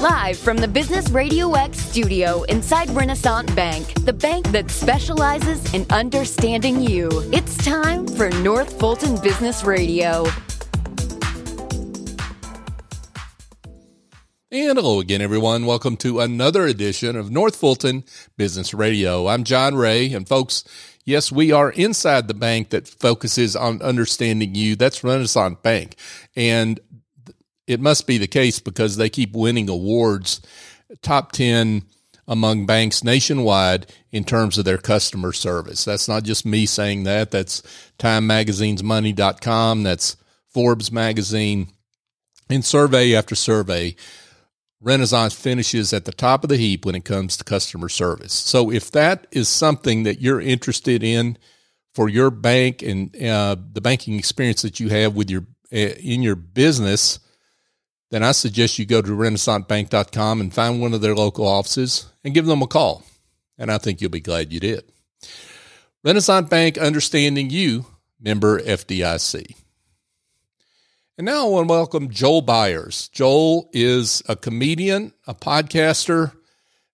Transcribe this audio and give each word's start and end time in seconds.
Live 0.00 0.38
from 0.38 0.56
the 0.56 0.66
Business 0.66 1.10
Radio 1.10 1.52
X 1.52 1.76
studio 1.76 2.44
inside 2.44 2.88
Renaissance 2.88 3.52
Bank, 3.52 3.92
the 4.06 4.14
bank 4.14 4.50
that 4.50 4.70
specializes 4.70 5.74
in 5.74 5.84
understanding 5.90 6.80
you. 6.80 7.10
It's 7.34 7.54
time 7.58 8.06
for 8.06 8.30
North 8.30 8.80
Fulton 8.80 9.20
Business 9.20 9.62
Radio. 9.62 10.24
And 14.50 14.78
hello 14.78 15.00
again, 15.00 15.20
everyone. 15.20 15.66
Welcome 15.66 15.98
to 15.98 16.20
another 16.20 16.64
edition 16.64 17.14
of 17.14 17.30
North 17.30 17.56
Fulton 17.56 18.04
Business 18.38 18.72
Radio. 18.72 19.28
I'm 19.28 19.44
John 19.44 19.74
Ray, 19.74 20.14
and 20.14 20.26
folks, 20.26 20.64
yes, 21.04 21.30
we 21.30 21.52
are 21.52 21.72
inside 21.72 22.26
the 22.26 22.32
bank 22.32 22.70
that 22.70 22.88
focuses 22.88 23.54
on 23.54 23.82
understanding 23.82 24.54
you. 24.54 24.76
That's 24.76 25.04
Renaissance 25.04 25.58
Bank. 25.62 25.96
And 26.34 26.80
it 27.70 27.80
must 27.80 28.08
be 28.08 28.18
the 28.18 28.26
case 28.26 28.58
because 28.58 28.96
they 28.96 29.08
keep 29.08 29.32
winning 29.32 29.68
awards, 29.68 30.40
top 31.02 31.30
10 31.30 31.84
among 32.26 32.66
banks 32.66 33.04
nationwide 33.04 33.86
in 34.10 34.24
terms 34.24 34.58
of 34.58 34.64
their 34.64 34.76
customer 34.76 35.32
service. 35.32 35.84
That's 35.84 36.08
not 36.08 36.24
just 36.24 36.44
me 36.44 36.66
saying 36.66 37.04
that. 37.04 37.30
That's 37.30 37.62
Time 37.96 38.26
Magazine's 38.26 38.82
money.com. 38.82 39.84
That's 39.84 40.16
Forbes 40.48 40.90
magazine. 40.90 41.68
In 42.48 42.62
survey 42.62 43.14
after 43.14 43.36
survey, 43.36 43.94
Renaissance 44.80 45.34
finishes 45.34 45.92
at 45.92 46.06
the 46.06 46.12
top 46.12 46.42
of 46.42 46.50
the 46.50 46.56
heap 46.56 46.84
when 46.84 46.96
it 46.96 47.04
comes 47.04 47.36
to 47.36 47.44
customer 47.44 47.88
service. 47.88 48.32
So 48.32 48.72
if 48.72 48.90
that 48.90 49.28
is 49.30 49.48
something 49.48 50.02
that 50.02 50.20
you're 50.20 50.40
interested 50.40 51.04
in 51.04 51.38
for 51.94 52.08
your 52.08 52.32
bank 52.32 52.82
and 52.82 53.14
uh, 53.22 53.54
the 53.72 53.80
banking 53.80 54.18
experience 54.18 54.62
that 54.62 54.80
you 54.80 54.88
have 54.88 55.14
with 55.14 55.30
your 55.30 55.46
uh, 55.72 55.76
in 55.76 56.20
your 56.20 56.34
business, 56.34 57.20
then 58.10 58.22
I 58.22 58.32
suggest 58.32 58.78
you 58.78 58.86
go 58.86 59.00
to 59.00 59.10
renaissancebank.com 59.10 60.40
and 60.40 60.52
find 60.52 60.80
one 60.80 60.94
of 60.94 61.00
their 61.00 61.14
local 61.14 61.46
offices 61.46 62.06
and 62.24 62.34
give 62.34 62.46
them 62.46 62.62
a 62.62 62.66
call. 62.66 63.04
And 63.56 63.70
I 63.70 63.78
think 63.78 64.00
you'll 64.00 64.10
be 64.10 64.20
glad 64.20 64.52
you 64.52 64.60
did. 64.60 64.84
Renaissance 66.02 66.48
Bank 66.48 66.78
understanding 66.78 67.50
you, 67.50 67.86
member 68.20 68.60
FDIC. 68.60 69.54
And 71.18 71.26
now 71.26 71.46
I 71.46 71.50
want 71.50 71.68
to 71.68 71.70
welcome 71.70 72.10
Joel 72.10 72.42
Byars. 72.42 73.10
Joel 73.12 73.68
is 73.72 74.22
a 74.26 74.34
comedian, 74.34 75.12
a 75.26 75.34
podcaster, 75.34 76.32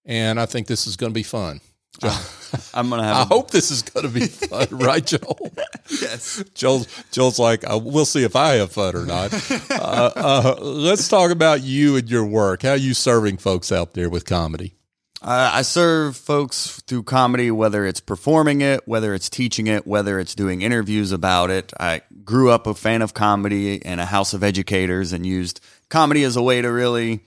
and 0.04 0.41
I 0.41 0.46
think 0.46 0.66
this 0.66 0.86
is 0.86 0.96
going 0.96 1.12
to 1.12 1.14
be 1.14 1.22
fun. 1.22 1.60
I'm 2.75 2.91
gonna 2.91 3.02
have. 3.05 3.16
I 3.16 3.22
a- 3.22 3.25
hope 3.25 3.50
this 3.50 3.70
is 3.70 3.83
going 3.83 4.06
to 4.06 4.12
be 4.12 4.27
fun, 4.27 4.69
right, 4.72 5.05
Joel? 5.05 5.52
yes. 6.00 6.42
Joel's 6.55 6.86
Joel's 7.11 7.38
like, 7.38 7.69
uh, 7.69 7.78
we'll 7.83 8.05
see 8.05 8.22
if 8.25 8.36
I 8.36 8.55
have 8.55 8.72
fun 8.72 8.94
or 8.97 9.05
not. 9.06 9.33
Uh, 9.70 10.11
uh, 10.16 10.56
let's 10.61 11.08
talk 11.08 11.30
about 11.30 11.62
you 11.62 11.97
and 11.97 12.08
your 12.11 12.25
work. 12.25 12.62
How 12.62 12.70
are 12.70 12.77
you 12.77 12.94
serving 12.94 13.38
folks 13.38 13.70
out 13.70 13.94
there 13.94 14.08
with 14.08 14.25
comedy? 14.25 14.75
Uh, 15.22 15.50
I 15.55 15.62
serve 15.62 16.16
folks 16.16 16.80
through 16.86 17.03
comedy, 17.05 17.50
whether 17.50 17.84
it's 17.86 18.00
performing 18.00 18.60
it, 18.62 18.86
whether 18.86 19.12
it's 19.14 19.28
teaching 19.28 19.66
it, 19.66 19.86
whether 19.86 20.19
it's 20.19 20.34
doing 20.34 20.62
interviews 20.62 21.12
about 21.12 21.50
it. 21.50 21.72
I 21.81 22.03
grew 22.25 22.50
up 22.50 22.66
a 22.66 22.75
fan 22.75 23.03
of 23.03 23.12
comedy 23.14 23.77
in 23.77 23.98
a 23.98 24.06
house 24.06 24.34
of 24.34 24.42
educators 24.44 25.12
and 25.12 25.27
used 25.27 25.60
comedy 25.88 26.22
as 26.25 26.36
a 26.36 26.42
way 26.42 26.62
to 26.62 26.69
really 26.70 27.20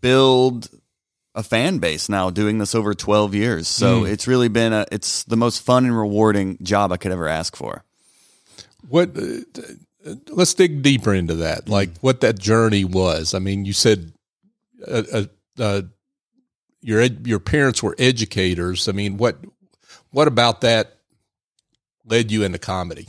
build 0.00 0.68
a 1.34 1.42
fan 1.42 1.78
base 1.78 2.08
now 2.08 2.30
doing 2.30 2.58
this 2.58 2.74
over 2.74 2.94
12 2.94 3.34
years. 3.34 3.68
So 3.68 4.04
it's 4.04 4.26
really 4.26 4.48
been 4.48 4.72
a 4.72 4.86
it's 4.92 5.24
the 5.24 5.36
most 5.36 5.62
fun 5.62 5.84
and 5.84 5.96
rewarding 5.96 6.58
job 6.62 6.92
I 6.92 6.96
could 6.96 7.12
ever 7.12 7.28
ask 7.28 7.56
for. 7.56 7.84
What? 8.88 9.16
Uh, 9.16 9.40
uh, 10.06 10.14
let's 10.28 10.54
dig 10.54 10.82
deeper 10.82 11.14
into 11.14 11.36
that. 11.36 11.68
Like 11.68 11.98
what 11.98 12.20
that 12.20 12.38
journey 12.38 12.84
was. 12.84 13.34
I 13.34 13.38
mean, 13.38 13.64
you 13.64 13.72
said 13.72 14.12
uh, 14.86 15.02
uh, 15.12 15.24
uh, 15.58 15.82
your 16.80 17.00
ed- 17.00 17.26
your 17.26 17.40
parents 17.40 17.82
were 17.82 17.96
educators. 17.98 18.88
I 18.88 18.92
mean, 18.92 19.16
what 19.16 19.38
what 20.10 20.28
about 20.28 20.60
that 20.60 20.98
led 22.04 22.30
you 22.30 22.44
into 22.44 22.58
comedy? 22.58 23.08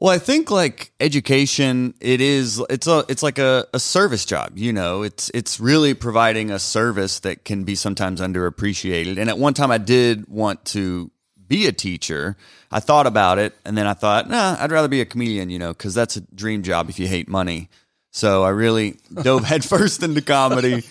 Well, 0.00 0.10
I 0.10 0.18
think 0.18 0.50
like 0.50 0.92
education, 0.98 1.92
it 2.00 2.22
is 2.22 2.62
it's 2.70 2.86
a 2.86 3.04
it's 3.10 3.22
like 3.22 3.38
a, 3.38 3.66
a 3.74 3.78
service 3.78 4.24
job. 4.24 4.56
You 4.56 4.72
know, 4.72 5.02
it's 5.02 5.30
it's 5.34 5.60
really 5.60 5.92
providing 5.92 6.50
a 6.50 6.58
service 6.58 7.20
that 7.20 7.44
can 7.44 7.64
be 7.64 7.74
sometimes 7.74 8.22
underappreciated. 8.22 9.18
And 9.18 9.28
at 9.28 9.36
one 9.36 9.52
time, 9.52 9.70
I 9.70 9.76
did 9.76 10.26
want 10.26 10.64
to 10.66 11.10
be 11.46 11.66
a 11.66 11.72
teacher. 11.72 12.38
I 12.72 12.80
thought 12.80 13.06
about 13.06 13.38
it, 13.38 13.54
and 13.66 13.76
then 13.76 13.86
I 13.86 13.92
thought, 13.92 14.30
nah, 14.30 14.56
I'd 14.58 14.72
rather 14.72 14.88
be 14.88 15.02
a 15.02 15.04
comedian. 15.04 15.50
You 15.50 15.58
know, 15.58 15.74
because 15.74 15.92
that's 15.92 16.16
a 16.16 16.22
dream 16.34 16.62
job 16.62 16.88
if 16.88 16.98
you 16.98 17.06
hate 17.06 17.28
money. 17.28 17.68
So 18.10 18.42
I 18.42 18.50
really 18.50 18.98
dove 19.22 19.44
headfirst 19.44 20.02
into 20.02 20.22
comedy. 20.22 20.82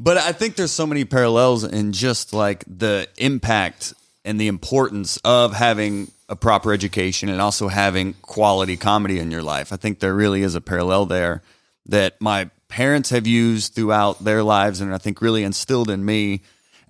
But 0.00 0.16
I 0.16 0.32
think 0.32 0.56
there's 0.56 0.72
so 0.72 0.86
many 0.86 1.04
parallels 1.04 1.64
in 1.64 1.92
just 1.92 2.32
like 2.32 2.64
the 2.66 3.08
impact 3.18 3.92
and 4.24 4.40
the 4.40 4.48
importance 4.48 5.18
of 5.18 5.52
having 5.52 6.10
a 6.28 6.36
proper 6.36 6.72
education 6.72 7.28
and 7.28 7.40
also 7.40 7.68
having 7.68 8.12
quality 8.22 8.76
comedy 8.76 9.18
in 9.18 9.30
your 9.30 9.42
life. 9.42 9.72
I 9.72 9.76
think 9.76 10.00
there 10.00 10.14
really 10.14 10.42
is 10.42 10.54
a 10.54 10.60
parallel 10.60 11.06
there 11.06 11.42
that 11.86 12.20
my 12.20 12.50
parents 12.68 13.08
have 13.10 13.26
used 13.26 13.74
throughout 13.74 14.22
their 14.22 14.42
lives 14.42 14.80
and 14.82 14.94
I 14.94 14.98
think 14.98 15.22
really 15.22 15.42
instilled 15.42 15.88
in 15.88 16.04
me. 16.04 16.42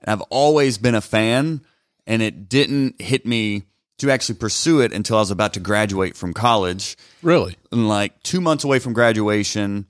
And 0.03 0.09
I've 0.13 0.23
always 0.23 0.77
been 0.79 0.97
a 0.97 1.01
fan 1.01 1.61
and 2.07 2.21
it 2.21 2.49
didn't 2.49 3.01
hit 3.01 3.25
me 3.27 3.63
to 3.99 4.11
actually 4.11 4.37
pursue 4.37 4.81
it 4.81 4.93
until 4.93 5.17
I 5.17 5.21
was 5.21 5.31
about 5.31 5.55
to 5.55 5.61
graduate 5.61 6.17
from 6.17 6.33
college 6.33 6.97
Really? 7.23 7.57
and 7.73 7.89
like 7.89 8.21
two 8.23 8.41
months 8.41 8.65
away 8.65 8.79
from 8.81 8.93
graduation, 8.93 9.87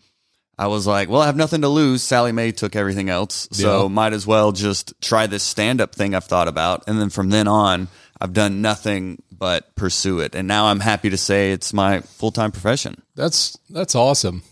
I 0.58 0.66
was 0.66 0.86
like, 0.86 1.08
well, 1.08 1.22
I 1.22 1.26
have 1.26 1.36
nothing 1.36 1.60
to 1.62 1.68
lose. 1.68 2.02
Sallie 2.02 2.32
Mae 2.32 2.50
took 2.52 2.74
everything 2.74 3.08
else. 3.08 3.48
So 3.52 3.82
Yeah. 3.82 3.88
might 3.88 4.12
as 4.12 4.26
well 4.26 4.52
just 4.52 4.92
try 5.00 5.26
this 5.26 5.42
stand 5.42 5.80
up 5.80 5.94
thing 5.94 6.14
I've 6.14 6.24
thought 6.24 6.48
about. 6.48 6.84
And 6.86 7.00
then 7.00 7.10
from 7.10 7.30
then 7.30 7.46
on, 7.48 7.88
I've 8.20 8.32
done 8.32 8.60
nothing 8.60 9.22
but 9.38 9.74
pursue 9.76 10.20
it. 10.20 10.34
And 10.34 10.48
now 10.48 10.66
I'm 10.66 10.80
happy 10.80 11.10
to 11.10 11.16
say 11.16 11.52
it's 11.52 11.72
my 11.72 12.00
full 12.00 12.32
time 12.32 12.52
profession. 12.52 13.02
That's 13.14 13.58
that's 13.70 13.94
awesome. 13.94 14.42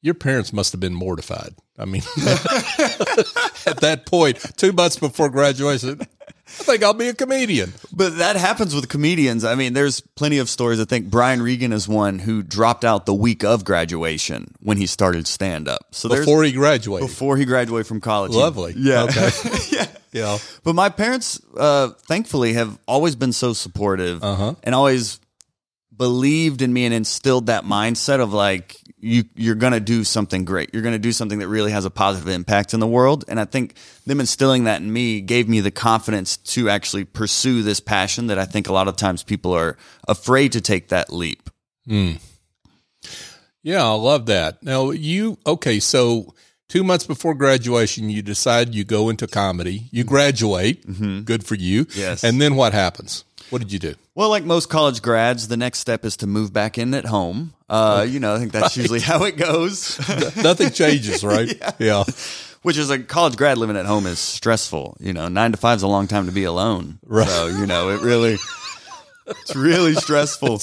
Your 0.00 0.14
parents 0.14 0.52
must 0.52 0.72
have 0.72 0.80
been 0.80 0.94
mortified. 0.94 1.54
I 1.78 1.84
mean, 1.84 2.02
at 3.66 3.78
that 3.80 4.02
point, 4.06 4.38
two 4.56 4.72
months 4.72 4.96
before 4.98 5.30
graduation, 5.30 6.00
I 6.00 6.64
think 6.64 6.82
I'll 6.82 6.92
be 6.92 7.08
a 7.08 7.14
comedian. 7.14 7.72
But 7.92 8.18
that 8.18 8.36
happens 8.36 8.74
with 8.74 8.88
comedians. 8.88 9.44
I 9.44 9.54
mean, 9.54 9.72
there's 9.72 10.00
plenty 10.00 10.38
of 10.38 10.48
stories. 10.48 10.80
I 10.80 10.84
think 10.84 11.08
Brian 11.08 11.40
Regan 11.40 11.72
is 11.72 11.88
one 11.88 12.18
who 12.18 12.42
dropped 12.42 12.84
out 12.84 13.06
the 13.06 13.14
week 13.14 13.42
of 13.42 13.64
graduation 13.64 14.54
when 14.60 14.76
he 14.76 14.86
started 14.86 15.26
stand 15.26 15.66
up. 15.66 15.86
So 15.92 16.08
Before 16.08 16.42
he 16.44 16.52
graduated. 16.52 17.08
before 17.08 17.36
he 17.36 17.44
graduated 17.44 17.86
from 17.86 18.00
college. 18.00 18.32
Lovely. 18.32 18.74
Yeah. 18.76 19.04
Okay. 19.04 19.30
yeah. 19.70 19.86
Yeah. 20.12 20.38
But 20.62 20.74
my 20.74 20.88
parents, 20.90 21.40
uh, 21.56 21.90
thankfully, 22.06 22.52
have 22.54 22.78
always 22.86 23.16
been 23.16 23.32
so 23.32 23.52
supportive 23.54 24.22
Uh-huh. 24.22 24.54
and 24.62 24.74
always 24.74 25.18
believed 25.96 26.62
in 26.62 26.72
me 26.72 26.84
and 26.84 26.94
instilled 26.94 27.46
that 27.46 27.64
mindset 27.64 28.20
of 28.20 28.32
like 28.32 28.78
you 28.98 29.24
you're 29.34 29.54
gonna 29.54 29.78
do 29.80 30.04
something 30.04 30.44
great. 30.44 30.70
You're 30.72 30.82
gonna 30.82 30.98
do 30.98 31.12
something 31.12 31.38
that 31.40 31.48
really 31.48 31.70
has 31.72 31.84
a 31.84 31.90
positive 31.90 32.28
impact 32.28 32.72
in 32.74 32.80
the 32.80 32.86
world. 32.86 33.24
And 33.28 33.38
I 33.40 33.44
think 33.44 33.74
them 34.06 34.18
instilling 34.20 34.64
that 34.64 34.80
in 34.80 34.92
me 34.92 35.20
gave 35.20 35.48
me 35.48 35.60
the 35.60 35.70
confidence 35.70 36.36
to 36.54 36.68
actually 36.70 37.04
pursue 37.04 37.62
this 37.62 37.78
passion 37.80 38.26
that 38.28 38.38
I 38.38 38.44
think 38.46 38.68
a 38.68 38.72
lot 38.72 38.88
of 38.88 38.96
times 38.96 39.22
people 39.22 39.52
are 39.52 39.76
afraid 40.08 40.52
to 40.52 40.60
take 40.60 40.88
that 40.88 41.12
leap. 41.12 41.50
Yeah, 43.64 43.84
I 43.84 43.92
love 43.94 44.26
that. 44.26 44.62
Now, 44.62 44.90
you, 44.90 45.38
okay, 45.46 45.78
so 45.78 46.34
two 46.72 46.82
months 46.82 47.06
before 47.06 47.34
graduation, 47.34 48.08
you 48.08 48.22
decide 48.22 48.74
you 48.74 48.82
go 48.82 49.10
into 49.10 49.26
comedy, 49.26 49.88
you 49.90 50.04
graduate. 50.04 50.82
Good 51.26 51.44
for 51.44 51.54
you. 51.54 51.86
Yes. 51.94 52.24
And 52.24 52.40
then 52.40 52.56
what 52.56 52.72
happens? 52.72 53.24
What 53.50 53.60
did 53.60 53.70
you 53.70 53.78
do? 53.78 53.94
Well, 54.14 54.30
like 54.30 54.44
most 54.44 54.70
college 54.70 55.02
grads, 55.02 55.48
the 55.48 55.58
next 55.58 55.80
step 55.80 56.02
is 56.06 56.16
to 56.18 56.26
move 56.26 56.50
back 56.50 56.78
in 56.78 56.94
at 56.94 57.04
home. 57.04 57.52
Uh, 57.68 58.06
you 58.08 58.20
know, 58.20 58.34
I 58.34 58.38
think 58.38 58.52
that's 58.52 58.74
usually 58.78 59.00
how 59.00 59.24
it 59.24 59.36
goes. 59.36 59.98
Nothing 60.42 60.70
changes, 60.70 61.22
right? 61.34 61.52
yeah. 61.78 62.04
Which 62.62 62.78
is 62.78 62.88
a 62.88 62.98
college 62.98 63.36
grad 63.36 63.58
living 63.58 63.76
at 63.76 63.84
home 63.84 64.06
is 64.06 64.18
stressful. 64.18 64.96
You 64.98 65.12
know, 65.12 65.28
nine 65.28 65.52
to 65.52 65.58
five 65.58 65.76
is 65.76 65.82
a 65.82 65.88
long 65.88 66.06
time 66.06 66.24
to 66.24 66.32
be 66.32 66.44
alone. 66.44 67.00
Right. 67.04 67.28
So, 67.28 67.48
you 67.48 67.66
know, 67.66 67.90
it 67.90 68.00
really, 68.00 68.38
it's 69.26 69.54
really 69.54 69.92
stressful. 70.06 70.58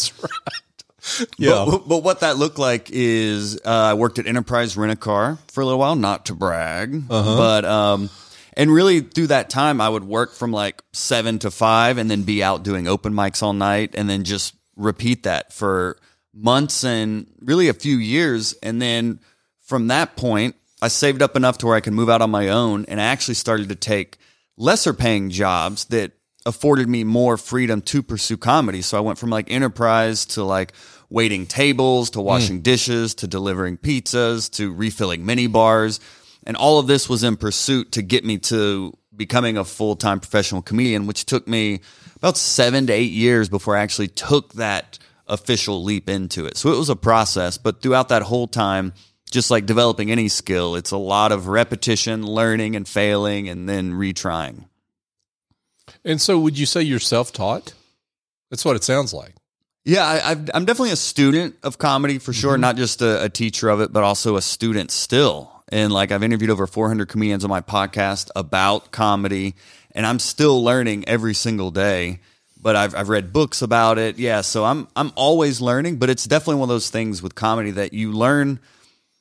Yeah. 1.37 1.65
But, 1.69 1.87
but 1.87 2.03
what 2.03 2.19
that 2.21 2.37
looked 2.37 2.59
like 2.59 2.89
is 2.91 3.55
uh, 3.57 3.69
I 3.69 3.93
worked 3.93 4.19
at 4.19 4.27
Enterprise 4.27 4.75
Rent 4.77 4.91
a 4.91 4.95
Car 4.95 5.37
for 5.47 5.61
a 5.61 5.65
little 5.65 5.79
while, 5.79 5.95
not 5.95 6.25
to 6.27 6.35
brag, 6.35 7.07
but 7.07 7.65
um, 7.65 8.09
and 8.53 8.71
really 8.71 9.01
through 9.01 9.27
that 9.27 9.49
time 9.49 9.79
I 9.81 9.89
would 9.89 10.03
work 10.03 10.33
from 10.33 10.51
like 10.51 10.81
seven 10.93 11.39
to 11.39 11.51
five, 11.51 11.97
and 11.97 12.09
then 12.11 12.23
be 12.23 12.43
out 12.43 12.63
doing 12.63 12.87
open 12.87 13.13
mics 13.13 13.41
all 13.41 13.53
night, 13.53 13.95
and 13.95 14.09
then 14.09 14.23
just 14.23 14.55
repeat 14.75 15.23
that 15.23 15.53
for 15.53 15.97
months 16.33 16.83
and 16.83 17.27
really 17.41 17.69
a 17.69 17.73
few 17.73 17.97
years, 17.97 18.53
and 18.61 18.81
then 18.81 19.19
from 19.61 19.87
that 19.87 20.15
point 20.15 20.55
I 20.81 20.87
saved 20.87 21.21
up 21.21 21.35
enough 21.35 21.57
to 21.59 21.65
where 21.67 21.75
I 21.75 21.81
could 21.81 21.93
move 21.93 22.09
out 22.09 22.21
on 22.21 22.31
my 22.31 22.49
own, 22.49 22.85
and 22.85 22.99
I 23.01 23.05
actually 23.05 23.35
started 23.35 23.69
to 23.69 23.75
take 23.75 24.17
lesser 24.57 24.93
paying 24.93 25.29
jobs 25.29 25.85
that 25.85 26.11
afforded 26.49 26.89
me 26.89 27.03
more 27.03 27.37
freedom 27.37 27.81
to 27.83 28.01
pursue 28.01 28.35
comedy. 28.35 28.81
So 28.81 28.97
I 28.97 29.01
went 29.01 29.19
from 29.19 29.29
like 29.29 29.51
enterprise 29.51 30.25
to 30.27 30.43
like 30.43 30.73
waiting 31.09 31.45
tables 31.45 32.09
to 32.11 32.19
hmm. 32.19 32.25
washing 32.25 32.61
dishes 32.61 33.15
to 33.15 33.27
delivering 33.27 33.77
pizzas 33.77 34.51
to 34.53 34.73
refilling 34.73 35.25
mini 35.25 35.47
bars. 35.47 35.99
And 36.45 36.57
all 36.57 36.79
of 36.79 36.87
this 36.87 37.07
was 37.07 37.23
in 37.23 37.37
pursuit 37.37 37.91
to 37.93 38.01
get 38.01 38.25
me 38.25 38.39
to 38.39 38.97
becoming 39.15 39.57
a 39.57 39.63
full 39.63 39.95
time 39.95 40.19
professional 40.19 40.63
comedian, 40.63 41.05
which 41.05 41.25
took 41.25 41.47
me 41.47 41.81
about 42.15 42.35
seven 42.35 42.87
to 42.87 42.93
eight 42.93 43.11
years 43.11 43.47
before 43.47 43.77
I 43.77 43.81
actually 43.81 44.07
took 44.07 44.53
that 44.53 44.97
official 45.27 45.83
leap 45.83 46.09
into 46.09 46.45
it. 46.45 46.57
So 46.57 46.73
it 46.73 46.77
was 46.77 46.89
a 46.89 46.95
process, 46.95 47.59
but 47.59 47.81
throughout 47.81 48.09
that 48.09 48.23
whole 48.23 48.47
time, 48.47 48.93
just 49.29 49.51
like 49.51 49.67
developing 49.67 50.09
any 50.09 50.27
skill, 50.27 50.75
it's 50.75 50.89
a 50.89 50.97
lot 50.97 51.31
of 51.31 51.47
repetition, 51.47 52.25
learning 52.25 52.75
and 52.75 52.87
failing, 52.87 53.47
and 53.47 53.69
then 53.69 53.91
retrying. 53.91 54.68
And 56.05 56.21
so, 56.21 56.39
would 56.39 56.57
you 56.57 56.65
say 56.65 56.81
you're 56.81 56.99
self 56.99 57.31
taught? 57.33 57.73
That's 58.49 58.65
what 58.65 58.75
it 58.75 58.83
sounds 58.83 59.13
like. 59.13 59.35
Yeah, 59.85 60.03
I, 60.05 60.31
am 60.31 60.65
definitely 60.65 60.91
a 60.91 60.97
student 60.97 61.55
of 61.63 61.77
comedy 61.77 62.19
for 62.19 62.33
sure, 62.33 62.53
mm-hmm. 62.53 62.61
not 62.61 62.75
just 62.75 63.01
a, 63.01 63.23
a 63.23 63.29
teacher 63.29 63.69
of 63.69 63.81
it, 63.81 63.93
but 63.93 64.03
also 64.03 64.35
a 64.35 64.41
student 64.41 64.91
still. 64.91 65.51
And 65.69 65.93
like 65.93 66.11
I've 66.11 66.23
interviewed 66.23 66.49
over 66.49 66.67
400 66.67 67.07
comedians 67.07 67.43
on 67.43 67.49
my 67.49 67.61
podcast 67.61 68.29
about 68.35 68.91
comedy, 68.91 69.55
and 69.93 70.05
I'm 70.05 70.19
still 70.19 70.63
learning 70.63 71.07
every 71.07 71.33
single 71.33 71.71
day. 71.71 72.19
But 72.61 72.75
I've 72.75 72.93
I've 72.93 73.09
read 73.09 73.31
books 73.31 73.61
about 73.61 73.97
it. 73.97 74.19
Yeah, 74.19 74.41
so 74.41 74.65
I'm 74.65 74.87
I'm 74.95 75.13
always 75.15 75.61
learning. 75.61 75.97
But 75.97 76.09
it's 76.09 76.25
definitely 76.25 76.55
one 76.55 76.69
of 76.69 76.75
those 76.75 76.89
things 76.89 77.21
with 77.23 77.33
comedy 77.35 77.71
that 77.71 77.93
you 77.93 78.11
learn. 78.11 78.59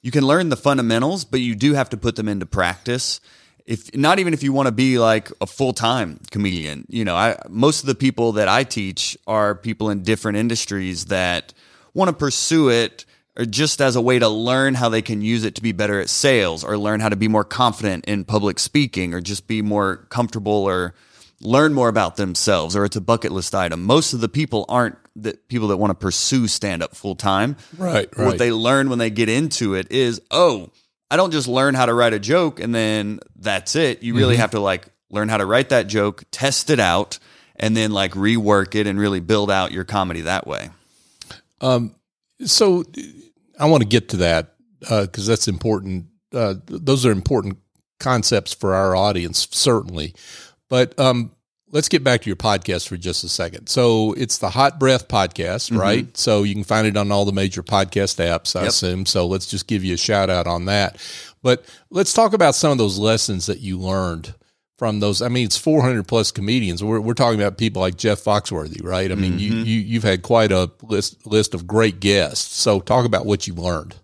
You 0.03 0.11
can 0.11 0.27
learn 0.27 0.49
the 0.49 0.57
fundamentals, 0.57 1.25
but 1.25 1.41
you 1.41 1.55
do 1.55 1.75
have 1.75 1.91
to 1.91 1.97
put 1.97 2.17
them 2.17 2.29
into 2.29 2.47
practice 2.47 3.21
if 3.69 3.95
not 3.95 4.19
even 4.19 4.33
if 4.33 4.43
you 4.43 4.53
want 4.53 4.67
to 4.67 4.73
be 4.73 4.99
like 4.99 5.31
a 5.41 5.47
full-time 5.47 6.19
comedian 6.31 6.87
you 6.89 7.05
know 7.05 7.15
i 7.15 7.37
most 7.49 7.81
of 7.81 7.87
the 7.87 7.95
people 7.95 8.33
that 8.33 8.49
i 8.49 8.65
teach 8.65 9.17
are 9.27 9.55
people 9.55 9.91
in 9.91 10.03
different 10.03 10.39
industries 10.39 11.05
that 11.07 11.53
want 11.95 12.09
to 12.09 12.17
pursue 12.17 12.71
it 12.71 13.05
or 13.39 13.45
just 13.45 13.81
as 13.81 13.95
a 13.95 14.01
way 14.01 14.19
to 14.19 14.29
learn 14.29 14.75
how 14.75 14.89
they 14.89 15.01
can 15.03 15.23
use 15.23 15.45
it 15.45 15.55
to 15.55 15.63
be 15.63 15.73
better 15.73 16.01
at 16.01 16.09
sales 16.09 16.65
or 16.65 16.77
learn 16.77 17.01
how 17.01 17.09
to 17.09 17.17
be 17.17 17.29
more 17.29 17.45
confident 17.45 18.05
in 18.07 18.25
public 18.25 18.59
speaking 18.59 19.15
or 19.15 19.21
just 19.21 19.47
be 19.47 19.63
more 19.63 19.99
comfortable 20.09 20.53
or 20.53 20.95
learn 21.41 21.73
more 21.73 21.89
about 21.89 22.17
themselves 22.17 22.75
or 22.75 22.85
it's 22.85 22.97
a 22.97 23.01
bucket 23.01 23.31
list 23.31 23.55
item. 23.55 23.85
Most 23.85 24.13
of 24.13 24.21
the 24.21 24.29
people 24.29 24.65
aren't 24.69 24.97
the 25.15 25.39
people 25.49 25.69
that 25.69 25.77
want 25.77 25.91
to 25.91 25.95
pursue 25.95 26.49
stand 26.49 26.83
up 26.83 26.95
full 26.95 27.15
time 27.15 27.57
right, 27.77 28.09
right 28.17 28.27
what 28.27 28.39
they 28.39 28.53
learn 28.53 28.89
when 28.89 28.99
they 28.99 29.11
get 29.11 29.29
into 29.29 29.75
it 29.75 29.91
is 29.91 30.21
oh 30.31 30.71
I 31.11 31.17
don't 31.17 31.31
just 31.31 31.49
learn 31.49 31.75
how 31.75 31.87
to 31.87 31.95
write 31.95 32.13
a 32.13 32.19
joke 32.19 32.61
and 32.61 32.75
then 32.75 33.21
that's 33.37 33.77
it. 33.77 34.03
You 34.03 34.15
really 34.15 34.35
mm-hmm. 34.35 34.41
have 34.43 34.51
to 34.53 34.61
like 34.61 34.89
learn 35.11 35.29
how 35.29 35.39
to 35.39 35.47
write 35.47 35.71
that 35.71 35.87
joke, 35.87 36.25
test 36.31 36.71
it 36.71 36.81
out, 36.81 37.19
and 37.57 37.77
then 37.77 37.93
like 37.93 38.13
rework 38.13 38.75
it 38.75 38.87
and 38.87 38.99
really 38.99 39.21
build 39.21 39.51
out 39.51 39.73
your 39.73 39.85
comedy 39.85 40.23
that 40.23 40.47
way. 40.47 40.71
Um, 41.61 41.95
so 42.45 42.85
I 43.59 43.67
want 43.67 43.83
to 43.83 43.89
get 43.89 44.11
to 44.11 44.17
that 44.19 44.55
because 44.81 45.29
uh, 45.29 45.33
that's 45.33 45.49
important. 45.49 46.07
Uh, 46.33 46.55
those 46.67 47.05
are 47.07 47.11
important 47.11 47.59
concepts 47.99 48.55
for 48.55 48.75
our 48.75 48.95
audience, 48.95 49.49
certainly. 49.51 50.15
But 50.69 50.99
um, 51.01 51.33
let's 51.71 51.89
get 51.89 52.03
back 52.03 52.23
to 52.23 52.31
your 52.31 52.37
podcast 52.37 52.89
for 52.89 52.97
just 52.97 53.25
a 53.25 53.29
second. 53.29 53.69
So 53.69 54.13
it's 54.15 54.39
the 54.39 54.51
Hot 54.51 54.79
Breath 54.79 55.09
podcast, 55.09 55.71
mm-hmm. 55.71 55.79
right? 55.79 56.17
So 56.17 56.43
you 56.43 56.55
can 56.55 56.65
find 56.65 56.87
it 56.87 56.97
on 56.97 57.13
all 57.13 57.25
the 57.25 57.33
major 57.33 57.63
podcast 57.63 58.25
apps, 58.25 58.57
I 58.57 58.61
yep. 58.61 58.69
assume. 58.71 59.07
So 59.07 59.27
let's 59.27 59.47
just 59.47 59.67
give 59.67 59.85
you 59.85 59.95
a 59.95 59.99
shout 59.99 60.31
out 60.31 60.47
on 60.47 60.67
that. 60.67 61.01
But 61.43 61.65
let's 61.91 62.13
talk 62.13 62.33
about 62.33 62.55
some 62.55 62.73
of 62.73 62.79
those 62.79 62.99
lessons 62.99 63.47
that 63.47 63.61
you 63.61 63.79
learned 63.79 64.35
from 64.77 65.01
those. 65.01 65.23
I 65.23 65.29
mean, 65.29 65.45
it's 65.45 65.57
400 65.57 66.07
plus 66.07 66.31
comedians. 66.31 66.83
We're, 66.83 67.01
we're 67.01 67.15
talking 67.15 67.41
about 67.41 67.59
people 67.59 67.83
like 67.83 67.97
Jeff 67.97 68.23
Foxworthy, 68.23 68.83
right? 68.83 69.11
I 69.11 69.15
mean, 69.15 69.33
mm-hmm. 69.33 69.41
you, 69.41 69.55
you, 69.55 69.81
you've 69.81 70.05
had 70.05 70.23
quite 70.23 70.53
a 70.53 70.71
list, 70.83 71.27
list 71.27 71.55
of 71.55 71.67
great 71.67 72.01
guests. 72.01 72.55
So 72.55 72.81
talk 72.81 73.05
about 73.05 73.27
what 73.27 73.47
you 73.47 73.55
learned. 73.55 73.97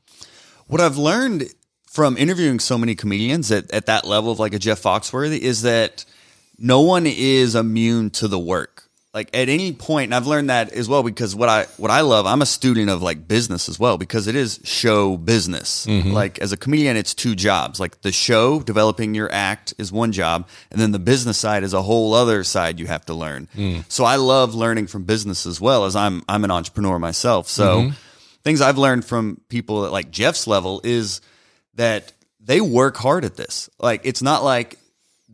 What 0.67 0.81
I've 0.81 0.97
learned 0.97 1.45
from 1.87 2.17
interviewing 2.17 2.59
so 2.59 2.77
many 2.77 2.95
comedians 2.95 3.53
at, 3.53 3.71
at 3.71 3.87
that 3.87 4.05
level 4.05 4.33
of 4.33 4.41
like 4.41 4.53
a 4.53 4.59
Jeff 4.59 4.83
Foxworthy 4.83 5.39
is 5.39 5.63
that– 5.63 6.05
no 6.59 6.81
one 6.81 7.07
is 7.07 7.55
immune 7.55 8.11
to 8.11 8.29
the 8.29 8.39
work. 8.39 8.85
Like 9.15 9.31
at 9.33 9.49
any 9.49 9.73
point, 9.73 10.09
and 10.09 10.15
I've 10.15 10.27
learned 10.27 10.51
that 10.51 10.73
as 10.73 10.89
well 10.89 11.05
because 11.05 11.37
what 11.37 11.49
I 11.49 11.67
what 11.77 11.93
I 11.93 12.01
love, 12.01 12.27
I'm 12.27 12.43
a 12.43 12.47
student 12.47 12.91
of 12.91 13.01
like 13.01 13.29
business 13.29 13.69
as 13.69 13.79
well 13.79 13.97
because 13.97 14.27
it 14.27 14.35
is 14.35 14.59
show 14.65 15.17
business. 15.17 15.87
Mm-hmm. 15.87 16.11
Like 16.11 16.41
as 16.41 16.51
a 16.51 16.57
comedian, 16.57 16.97
it's 16.97 17.15
two 17.15 17.37
jobs. 17.37 17.79
Like 17.79 18.01
the 18.03 18.11
show, 18.11 18.59
developing 18.59 19.15
your 19.15 19.31
act 19.31 19.73
is 19.79 19.93
one 19.93 20.11
job, 20.11 20.49
and 20.73 20.81
then 20.81 20.91
the 20.91 20.99
business 20.99 21.39
side 21.39 21.63
is 21.63 21.75
a 21.75 21.83
whole 21.83 22.13
other 22.13 22.43
side 22.43 22.81
you 22.81 22.89
have 22.89 23.07
to 23.07 23.15
learn. 23.15 23.49
Mm. 23.55 23.85
So 23.89 24.03
I 24.03 24.17
love 24.17 24.57
learning 24.57 24.89
from 24.89 25.05
business 25.05 25.47
as 25.47 25.61
well 25.61 25.85
as 25.85 25.95
I'm 25.95 26.25
I'm 26.29 26.43
an 26.43 26.51
entrepreneur 26.51 26.99
myself. 26.99 27.47
So 27.47 27.83
mm-hmm. 27.83 27.95
things 28.43 28.61
I've 28.61 28.79
learned 28.79 29.05
from 29.05 29.41
people 29.49 29.85
at 29.87 29.93
like 29.93 30.11
Jeff's 30.11 30.49
level 30.49 30.81
is 30.83 31.21
that 31.75 32.13
they 32.41 32.61
work 32.61 32.97
hard 32.97 33.25
at 33.25 33.37
this. 33.37 33.71
Like 33.79 34.01
it's 34.03 34.23
not 34.23 34.43
like 34.43 34.77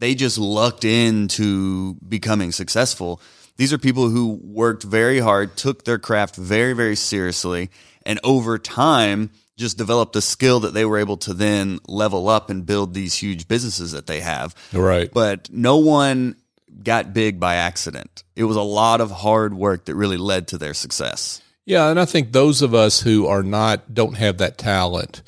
they 0.00 0.14
just 0.14 0.38
lucked 0.38 0.84
into 0.84 1.94
becoming 2.08 2.50
successful. 2.52 3.20
These 3.56 3.72
are 3.72 3.78
people 3.78 4.08
who 4.08 4.40
worked 4.42 4.82
very 4.82 5.20
hard, 5.20 5.56
took 5.56 5.84
their 5.84 5.98
craft 5.98 6.36
very, 6.36 6.72
very 6.72 6.96
seriously, 6.96 7.70
and 8.04 8.18
over 8.24 8.58
time 8.58 9.30
just 9.58 9.76
developed 9.76 10.16
a 10.16 10.22
skill 10.22 10.60
that 10.60 10.72
they 10.72 10.86
were 10.86 10.96
able 10.96 11.18
to 11.18 11.34
then 11.34 11.78
level 11.86 12.30
up 12.30 12.48
and 12.48 12.64
build 12.64 12.94
these 12.94 13.14
huge 13.14 13.46
businesses 13.46 13.92
that 13.92 14.06
they 14.06 14.20
have. 14.20 14.54
Right. 14.72 15.12
But 15.12 15.50
no 15.52 15.76
one 15.76 16.36
got 16.82 17.12
big 17.12 17.38
by 17.38 17.56
accident. 17.56 18.24
It 18.34 18.44
was 18.44 18.56
a 18.56 18.62
lot 18.62 19.02
of 19.02 19.10
hard 19.10 19.52
work 19.52 19.84
that 19.84 19.94
really 19.94 20.16
led 20.16 20.48
to 20.48 20.58
their 20.58 20.72
success. 20.72 21.42
Yeah, 21.66 21.90
and 21.90 22.00
I 22.00 22.06
think 22.06 22.32
those 22.32 22.62
of 22.62 22.72
us 22.72 23.02
who 23.02 23.26
are 23.26 23.42
not 23.42 23.92
don't 23.92 24.16
have 24.16 24.38
that 24.38 24.56
talent 24.56 25.22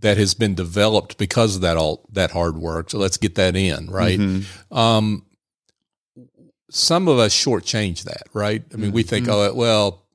that 0.00 0.16
has 0.16 0.34
been 0.34 0.54
developed 0.54 1.18
because 1.18 1.56
of 1.56 1.62
that 1.62 1.76
all 1.76 2.06
that 2.12 2.30
hard 2.30 2.56
work. 2.56 2.90
So 2.90 2.98
let's 2.98 3.16
get 3.16 3.34
that 3.36 3.56
in, 3.56 3.90
right? 3.90 4.18
Mm-hmm. 4.18 4.76
Um, 4.76 5.26
some 6.70 7.08
of 7.08 7.18
us 7.18 7.34
shortchange 7.34 8.04
that, 8.04 8.24
right? 8.32 8.62
I 8.72 8.76
mean, 8.76 8.86
mm-hmm. 8.86 8.94
we 8.94 9.02
think, 9.02 9.26
mm-hmm. 9.26 9.50
oh, 9.50 9.54
well, 9.54 10.06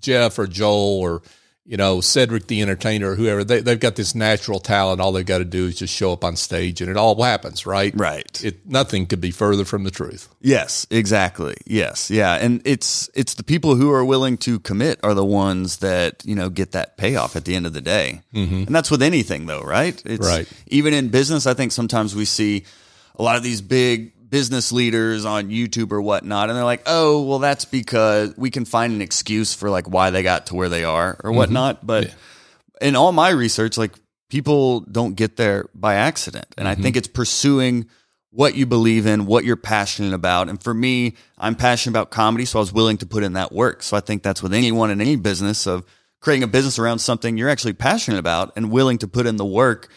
Jeff 0.00 0.38
or 0.38 0.46
Joel 0.46 1.00
or 1.00 1.22
you 1.66 1.76
know, 1.76 2.00
Cedric 2.00 2.46
the 2.46 2.62
entertainer 2.62 3.10
or 3.10 3.14
whoever, 3.14 3.44
they, 3.44 3.60
they've 3.60 3.78
got 3.78 3.94
this 3.94 4.14
natural 4.14 4.58
talent. 4.58 5.00
All 5.00 5.12
they've 5.12 5.26
got 5.26 5.38
to 5.38 5.44
do 5.44 5.66
is 5.66 5.78
just 5.78 5.94
show 5.94 6.12
up 6.12 6.24
on 6.24 6.34
stage 6.36 6.80
and 6.80 6.90
it 6.90 6.96
all 6.96 7.22
happens, 7.22 7.66
right? 7.66 7.92
Right. 7.94 8.42
It, 8.42 8.66
nothing 8.66 9.06
could 9.06 9.20
be 9.20 9.30
further 9.30 9.64
from 9.64 9.84
the 9.84 9.90
truth. 9.90 10.28
Yes, 10.40 10.86
exactly. 10.90 11.54
Yes. 11.66 12.10
Yeah. 12.10 12.34
And 12.34 12.62
it's, 12.64 13.10
it's 13.14 13.34
the 13.34 13.44
people 13.44 13.76
who 13.76 13.90
are 13.92 14.04
willing 14.04 14.36
to 14.38 14.58
commit 14.58 14.98
are 15.02 15.14
the 15.14 15.24
ones 15.24 15.76
that, 15.78 16.24
you 16.24 16.34
know, 16.34 16.48
get 16.48 16.72
that 16.72 16.96
payoff 16.96 17.36
at 17.36 17.44
the 17.44 17.54
end 17.54 17.66
of 17.66 17.72
the 17.72 17.82
day. 17.82 18.22
Mm-hmm. 18.34 18.64
And 18.66 18.74
that's 18.74 18.90
with 18.90 19.02
anything 19.02 19.46
though, 19.46 19.62
right? 19.62 20.00
It's, 20.04 20.26
right. 20.26 20.48
Even 20.66 20.94
in 20.94 21.08
business, 21.08 21.46
I 21.46 21.54
think 21.54 21.72
sometimes 21.72 22.16
we 22.16 22.24
see 22.24 22.64
a 23.16 23.22
lot 23.22 23.36
of 23.36 23.42
these 23.42 23.60
big 23.60 24.12
business 24.30 24.72
leaders 24.72 25.24
on 25.24 25.50
YouTube 25.50 25.92
or 25.92 26.00
whatnot, 26.00 26.48
and 26.48 26.56
they're 26.56 26.64
like, 26.64 26.82
"Oh, 26.86 27.22
well, 27.22 27.38
that's 27.38 27.64
because 27.64 28.34
we 28.36 28.50
can 28.50 28.64
find 28.64 28.92
an 28.92 29.02
excuse 29.02 29.52
for 29.54 29.68
like 29.68 29.88
why 29.88 30.10
they 30.10 30.22
got 30.22 30.46
to 30.46 30.54
where 30.54 30.68
they 30.68 30.84
are 30.84 31.20
or 31.22 31.30
mm-hmm. 31.30 31.36
whatnot." 31.36 31.78
Mm-hmm. 31.78 31.86
But 31.86 32.04
yeah. 32.06 32.88
in 32.88 32.96
all 32.96 33.12
my 33.12 33.30
research, 33.30 33.76
like 33.76 33.92
people 34.28 34.80
don't 34.80 35.14
get 35.14 35.36
there 35.36 35.66
by 35.74 35.94
accident, 35.96 36.46
and 36.56 36.66
mm-hmm. 36.66 36.80
I 36.80 36.82
think 36.82 36.96
it's 36.96 37.08
pursuing 37.08 37.88
what 38.32 38.54
you 38.54 38.64
believe 38.64 39.06
in, 39.06 39.26
what 39.26 39.44
you're 39.44 39.56
passionate 39.56 40.14
about. 40.14 40.48
And 40.48 40.62
for 40.62 40.72
me, 40.72 41.14
I'm 41.36 41.56
passionate 41.56 41.92
about 41.92 42.10
comedy, 42.10 42.44
so 42.44 42.60
I 42.60 42.62
was 42.62 42.72
willing 42.72 42.96
to 42.98 43.06
put 43.06 43.24
in 43.24 43.32
that 43.32 43.50
work. 43.50 43.82
So 43.82 43.96
I 43.96 44.00
think 44.00 44.22
that's 44.22 44.40
with 44.40 44.54
anyone 44.54 44.90
in 44.90 45.00
any 45.00 45.16
business 45.16 45.66
of 45.66 45.84
creating 46.20 46.44
a 46.44 46.46
business 46.46 46.78
around 46.78 47.00
something 47.00 47.36
you're 47.36 47.48
actually 47.48 47.72
passionate 47.72 48.18
about 48.18 48.52
and 48.54 48.70
willing 48.70 48.98
to 48.98 49.08
put 49.08 49.26
in 49.26 49.36
the 49.36 49.44
work 49.44 49.88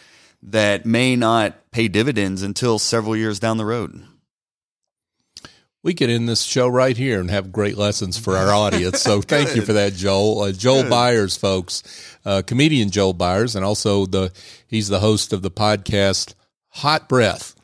that 0.42 0.84
may 0.84 1.16
not 1.16 1.70
pay 1.70 1.86
dividends 1.86 2.42
until 2.42 2.78
several 2.78 3.16
years 3.16 3.38
down 3.38 3.56
the 3.56 3.64
road 3.64 4.04
we 5.84 5.94
could 5.94 6.10
end 6.10 6.28
this 6.28 6.42
show 6.42 6.66
right 6.66 6.96
here 6.96 7.20
and 7.20 7.30
have 7.30 7.52
great 7.52 7.76
lessons 7.76 8.18
for 8.18 8.36
our 8.36 8.52
audience. 8.52 9.02
So 9.02 9.20
thank 9.20 9.54
you 9.54 9.62
for 9.62 9.74
that, 9.74 9.92
Joel. 9.92 10.40
Uh, 10.40 10.52
Joel 10.52 10.82
Good. 10.82 10.92
Byars, 10.92 11.38
folks, 11.38 11.84
uh, 12.24 12.42
comedian 12.44 12.90
Joel 12.90 13.14
Byars, 13.14 13.54
and 13.54 13.64
also 13.64 14.06
the 14.06 14.32
he's 14.66 14.88
the 14.88 14.98
host 14.98 15.32
of 15.32 15.42
the 15.42 15.50
podcast 15.50 16.34
Hot 16.70 17.08
Breath. 17.08 17.54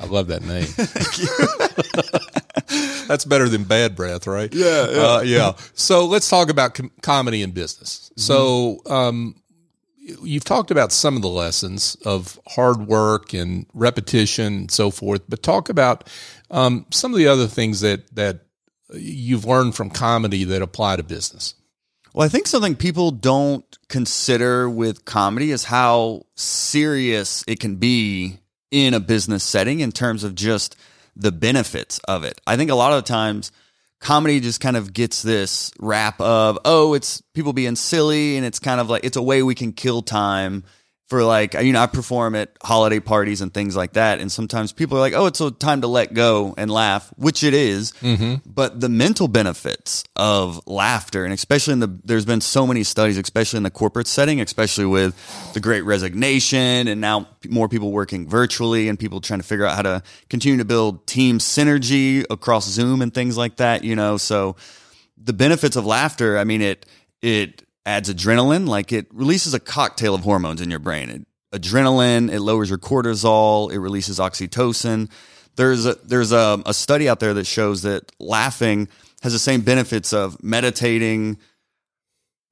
I 0.00 0.06
love 0.06 0.26
that 0.26 0.42
name. 0.42 0.66
That's 3.06 3.24
better 3.24 3.48
than 3.48 3.62
bad 3.62 3.94
breath, 3.94 4.26
right? 4.26 4.52
Yeah, 4.52 4.90
yeah. 4.90 5.00
Uh, 5.00 5.20
yeah. 5.20 5.52
So 5.74 6.06
let's 6.06 6.28
talk 6.28 6.50
about 6.50 6.74
com- 6.74 6.90
comedy 7.00 7.44
and 7.44 7.54
business. 7.54 8.10
Mm-hmm. 8.10 8.20
So, 8.20 8.80
um, 8.86 9.36
you've 10.02 10.44
talked 10.44 10.70
about 10.70 10.90
some 10.90 11.14
of 11.14 11.22
the 11.22 11.28
lessons 11.28 11.96
of 12.04 12.38
hard 12.48 12.88
work 12.88 13.32
and 13.32 13.66
repetition 13.72 14.46
and 14.46 14.70
so 14.70 14.90
forth, 14.90 15.22
but 15.28 15.42
talk 15.42 15.68
about 15.68 16.08
um, 16.52 16.86
some 16.90 17.12
of 17.12 17.18
the 17.18 17.26
other 17.26 17.48
things 17.48 17.80
that 17.80 18.14
that 18.14 18.40
you've 18.94 19.44
learned 19.44 19.74
from 19.74 19.90
comedy 19.90 20.44
that 20.44 20.62
apply 20.62 20.96
to 20.96 21.02
business. 21.02 21.54
Well, 22.14 22.26
I 22.26 22.28
think 22.28 22.46
something 22.46 22.76
people 22.76 23.10
don't 23.10 23.64
consider 23.88 24.68
with 24.68 25.06
comedy 25.06 25.50
is 25.50 25.64
how 25.64 26.26
serious 26.36 27.42
it 27.48 27.58
can 27.58 27.76
be 27.76 28.38
in 28.70 28.92
a 28.92 29.00
business 29.00 29.42
setting 29.42 29.80
in 29.80 29.92
terms 29.92 30.22
of 30.22 30.34
just 30.34 30.76
the 31.16 31.32
benefits 31.32 31.98
of 32.00 32.24
it. 32.24 32.38
I 32.46 32.56
think 32.56 32.70
a 32.70 32.74
lot 32.74 32.92
of 32.92 33.02
the 33.02 33.08
times 33.08 33.50
comedy 33.98 34.40
just 34.40 34.60
kind 34.60 34.76
of 34.76 34.92
gets 34.92 35.22
this 35.22 35.72
rap 35.78 36.20
of, 36.20 36.58
oh, 36.66 36.92
it's 36.92 37.22
people 37.34 37.54
being 37.54 37.76
silly 37.76 38.36
and 38.36 38.44
it's 38.44 38.58
kind 38.58 38.80
of 38.80 38.90
like 38.90 39.04
it's 39.04 39.16
a 39.16 39.22
way 39.22 39.42
we 39.42 39.54
can 39.54 39.72
kill 39.72 40.02
time 40.02 40.64
for 41.12 41.24
like 41.24 41.52
you 41.52 41.74
know 41.74 41.82
I 41.82 41.88
perform 41.88 42.34
at 42.34 42.56
holiday 42.62 42.98
parties 42.98 43.42
and 43.42 43.52
things 43.52 43.76
like 43.76 43.92
that, 43.92 44.18
and 44.18 44.32
sometimes 44.32 44.72
people 44.72 44.96
are 44.96 45.00
like, 45.02 45.12
"Oh, 45.12 45.26
it's 45.26 45.42
a 45.42 45.50
time 45.50 45.82
to 45.82 45.86
let 45.86 46.14
go 46.14 46.54
and 46.56 46.70
laugh," 46.70 47.12
which 47.18 47.44
it 47.44 47.52
is. 47.52 47.92
Mm-hmm. 48.00 48.36
But 48.46 48.80
the 48.80 48.88
mental 48.88 49.28
benefits 49.28 50.04
of 50.16 50.66
laughter, 50.66 51.24
and 51.24 51.34
especially 51.34 51.74
in 51.74 51.80
the 51.80 51.98
there's 52.02 52.24
been 52.24 52.40
so 52.40 52.66
many 52.66 52.82
studies, 52.82 53.18
especially 53.18 53.58
in 53.58 53.62
the 53.62 53.70
corporate 53.70 54.06
setting, 54.06 54.40
especially 54.40 54.86
with 54.86 55.14
the 55.52 55.60
Great 55.60 55.82
Resignation, 55.82 56.88
and 56.88 56.98
now 57.02 57.28
more 57.46 57.68
people 57.68 57.92
working 57.92 58.26
virtually, 58.26 58.88
and 58.88 58.98
people 58.98 59.20
trying 59.20 59.40
to 59.40 59.46
figure 59.46 59.66
out 59.66 59.76
how 59.76 59.82
to 59.82 60.02
continue 60.30 60.56
to 60.56 60.64
build 60.64 61.06
team 61.06 61.40
synergy 61.40 62.24
across 62.30 62.66
Zoom 62.66 63.02
and 63.02 63.12
things 63.12 63.36
like 63.36 63.56
that. 63.56 63.84
You 63.84 63.96
know, 63.96 64.16
so 64.16 64.56
the 65.22 65.34
benefits 65.34 65.76
of 65.76 65.84
laughter, 65.84 66.38
I 66.38 66.44
mean, 66.44 66.62
it 66.62 66.86
it 67.20 67.64
adds 67.84 68.12
adrenaline, 68.12 68.66
like 68.68 68.92
it 68.92 69.06
releases 69.12 69.54
a 69.54 69.60
cocktail 69.60 70.14
of 70.14 70.22
hormones 70.22 70.60
in 70.60 70.70
your 70.70 70.78
brain. 70.78 71.08
It, 71.10 71.26
adrenaline, 71.60 72.30
it 72.32 72.40
lowers 72.40 72.68
your 72.70 72.78
cortisol, 72.78 73.70
it 73.72 73.78
releases 73.80 74.18
oxytocin. 74.18 75.10
There's 75.56 75.84
a 75.86 75.94
there's 76.04 76.32
a, 76.32 76.62
a 76.64 76.72
study 76.72 77.08
out 77.08 77.20
there 77.20 77.34
that 77.34 77.46
shows 77.46 77.82
that 77.82 78.10
laughing 78.18 78.88
has 79.22 79.32
the 79.32 79.38
same 79.38 79.60
benefits 79.60 80.12
of 80.12 80.42
meditating, 80.42 81.36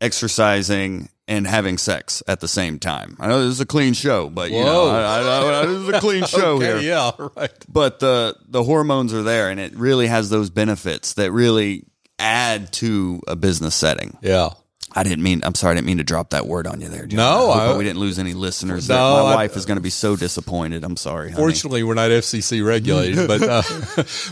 exercising, 0.01 1.09
and 1.29 1.47
having 1.47 1.79
sex 1.79 2.23
at 2.27 2.41
the 2.41 2.49
same 2.49 2.79
time. 2.79 3.17
I 3.21 3.29
know 3.29 3.43
this 3.45 3.53
is 3.55 3.61
a 3.61 3.67
clean 3.67 3.93
show, 3.95 4.29
but 4.29 4.51
you 4.51 4.63
know, 4.65 4.89
I, 4.89 5.21
I, 5.21 5.61
I, 5.63 5.67
this 5.67 5.77
is 5.83 5.89
a 5.89 6.01
clean 6.01 6.25
show 6.27 6.57
Okay, 6.57 6.67
here 6.67 6.79
Yeah, 6.81 7.11
right. 7.37 7.51
but 7.69 8.01
the 8.01 8.37
the 8.49 8.63
hormones 8.65 9.15
are 9.15 9.23
there 9.23 9.49
and 9.51 9.61
it 9.61 9.75
really 9.77 10.09
has 10.09 10.29
those 10.29 10.51
benefits 10.51 11.15
that 11.15 11.31
really 11.33 11.85
add 12.19 12.73
to 12.75 13.21
a 13.29 13.37
business 13.37 13.75
setting 13.75 14.19
Yeah. 14.23 14.51
I 14.95 15.03
didn't 15.03 15.23
mean 15.23 15.41
i'm 15.45 15.55
sorry 15.55 15.73
i 15.73 15.75
didn't 15.75 15.87
mean 15.87 15.99
to 15.99 16.05
drop 16.05 16.31
that 16.31 16.47
word 16.47 16.67
on 16.67 16.81
you 16.81 16.89
there 16.89 17.07
John. 17.07 17.17
No, 17.19 17.51
I 17.51 17.67
hope 17.67 17.75
I- 17.75 17.79
we 17.79 17.85
didn't 17.85 18.01
lose 18.01 18.19
any 18.19 18.33
listeners 18.35 18.89
No, 18.89 18.95
my 19.25 19.31
I- 19.33 19.35
wife 19.37 19.57
is 19.57 19.67
going 19.67 19.77
to 19.77 19.83
be 19.83 19.91
so 19.91 20.17
disappointed 20.17 20.85
i'm 20.85 20.97
sorry 20.97 21.31
honey. 21.31 21.41
Fortunately, 21.43 21.83
we're 21.83 21.95
not 21.95 22.11
FCC 22.11 22.65
regulated, 22.67 23.27
but 23.33 23.43
uh, 23.43 23.63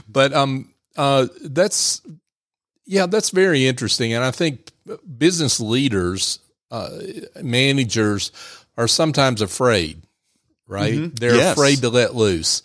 but 0.08 0.32
um 0.32 0.72
uh 0.96 1.26
that's 1.42 2.02
yeah, 2.86 3.04
that's 3.06 3.30
very 3.30 3.66
interesting, 3.66 4.14
and 4.14 4.24
I 4.24 4.30
think 4.30 4.70
business 5.18 5.60
leaders, 5.60 6.38
uh, 6.70 6.88
managers, 7.42 8.32
are 8.78 8.88
sometimes 8.88 9.42
afraid. 9.42 10.02
Right? 10.66 11.14
They're 11.14 11.34
Yes. 11.36 11.52
afraid 11.52 11.80
to 11.82 11.90
let 11.90 12.14
loose 12.14 12.62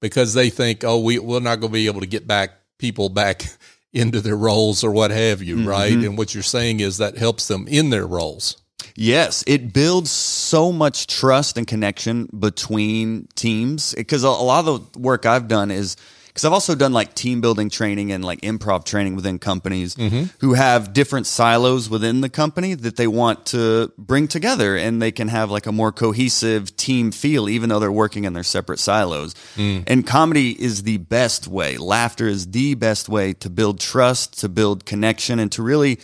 because 0.00 0.32
they 0.34 0.50
think, 0.50 0.84
oh, 0.84 1.00
we 1.00 1.18
we're 1.18 1.40
not 1.40 1.56
going 1.60 1.70
to 1.72 1.74
be 1.74 1.86
able 1.86 2.00
to 2.00 2.06
get 2.06 2.26
back 2.26 2.50
people 2.78 3.08
back 3.08 3.46
into 3.94 4.20
their 4.20 4.36
roles 4.36 4.84
or 4.84 4.90
what 4.90 5.10
have 5.10 5.42
you. 5.42 5.56
Mm-hmm. 5.56 5.68
Right? 5.68 5.92
And 5.92 6.18
what 6.18 6.34
you're 6.34 6.42
saying 6.42 6.80
is 6.80 6.98
that 6.98 7.16
helps 7.16 7.48
them 7.48 7.66
in 7.68 7.90
their 7.90 8.06
roles. 8.06 8.60
Yes, 8.96 9.42
it 9.46 9.72
builds 9.72 10.10
so 10.10 10.70
much 10.70 11.06
trust 11.06 11.56
and 11.58 11.66
connection 11.66 12.28
between 12.38 13.26
teams 13.34 13.94
because 13.94 14.22
a, 14.22 14.28
a 14.28 14.30
lot 14.30 14.66
of 14.66 14.92
the 14.92 14.98
work 14.98 15.26
I've 15.26 15.48
done 15.48 15.70
is 15.70 15.96
because 16.34 16.44
I've 16.44 16.52
also 16.52 16.74
done 16.74 16.92
like 16.92 17.14
team 17.14 17.40
building 17.40 17.70
training 17.70 18.10
and 18.10 18.24
like 18.24 18.40
improv 18.40 18.84
training 18.84 19.14
within 19.14 19.38
companies 19.38 19.94
mm-hmm. 19.94 20.24
who 20.40 20.54
have 20.54 20.92
different 20.92 21.28
silos 21.28 21.88
within 21.88 22.22
the 22.22 22.28
company 22.28 22.74
that 22.74 22.96
they 22.96 23.06
want 23.06 23.46
to 23.46 23.92
bring 23.96 24.26
together 24.26 24.76
and 24.76 25.00
they 25.00 25.12
can 25.12 25.28
have 25.28 25.52
like 25.52 25.66
a 25.66 25.72
more 25.72 25.92
cohesive 25.92 26.76
team 26.76 27.12
feel 27.12 27.48
even 27.48 27.68
though 27.68 27.78
they're 27.78 27.92
working 27.92 28.24
in 28.24 28.32
their 28.32 28.42
separate 28.42 28.80
silos. 28.80 29.34
Mm. 29.54 29.84
And 29.86 30.04
comedy 30.04 30.60
is 30.60 30.82
the 30.82 30.96
best 30.96 31.46
way. 31.46 31.76
Laughter 31.76 32.26
is 32.26 32.50
the 32.50 32.74
best 32.74 33.08
way 33.08 33.32
to 33.34 33.48
build 33.48 33.78
trust, 33.78 34.40
to 34.40 34.48
build 34.48 34.84
connection 34.84 35.38
and 35.38 35.52
to 35.52 35.62
really 35.62 36.00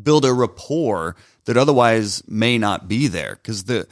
build 0.00 0.26
a 0.26 0.32
rapport 0.34 1.16
that 1.46 1.56
otherwise 1.56 2.22
may 2.28 2.58
not 2.58 2.86
be 2.86 3.08
there 3.08 3.36
because 3.36 3.64
the 3.64 3.88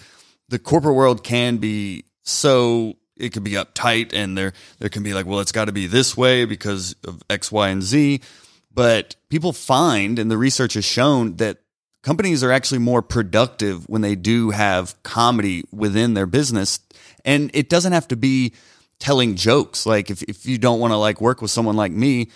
the 0.51 0.59
corporate 0.59 0.95
world 0.95 1.25
can 1.25 1.57
be 1.57 2.05
so 2.25 2.95
it 3.19 3.33
could 3.33 3.45
be 3.45 3.53
uptight 3.53 4.13
and 4.13 4.37
there 4.37 4.53
there 4.79 4.89
can 4.89 5.03
be 5.03 5.15
like 5.15 5.27
well 5.27 5.41
it's 5.41 5.53
got 5.53 5.67
to 5.67 5.73
be 5.73 5.87
this 5.87 6.17
way 6.17 6.45
because 6.45 6.95
of 7.05 7.23
x 7.31 7.51
y 7.53 7.69
and 7.69 7.83
z. 7.83 8.21
But 8.73 9.17
people 9.29 9.53
find 9.53 10.19
and 10.19 10.31
the 10.31 10.39
research 10.39 10.75
has 10.75 10.85
shown 10.85 11.37
that 11.37 11.59
companies 12.03 12.45
are 12.45 12.53
actually 12.53 12.79
more 12.79 13.03
productive 13.03 13.89
when 13.89 14.03
they 14.03 14.15
do 14.15 14.51
have 14.51 14.95
comedy 15.03 15.65
within 15.73 16.15
their 16.15 16.27
business. 16.27 16.79
And 17.25 17.51
it 17.55 17.69
doesn't 17.69 17.93
have 17.93 18.07
to 18.09 18.17
be 18.17 18.53
telling 19.01 19.35
jokes. 19.35 19.85
Like 19.85 20.11
if, 20.11 20.23
if 20.25 20.47
you 20.47 20.59
don't 20.59 20.79
want 20.81 20.93
to 20.93 20.97
like 20.97 21.21
work 21.21 21.43
with 21.43 21.51
someone 21.51 21.77
like 21.77 21.91
me 21.93 22.31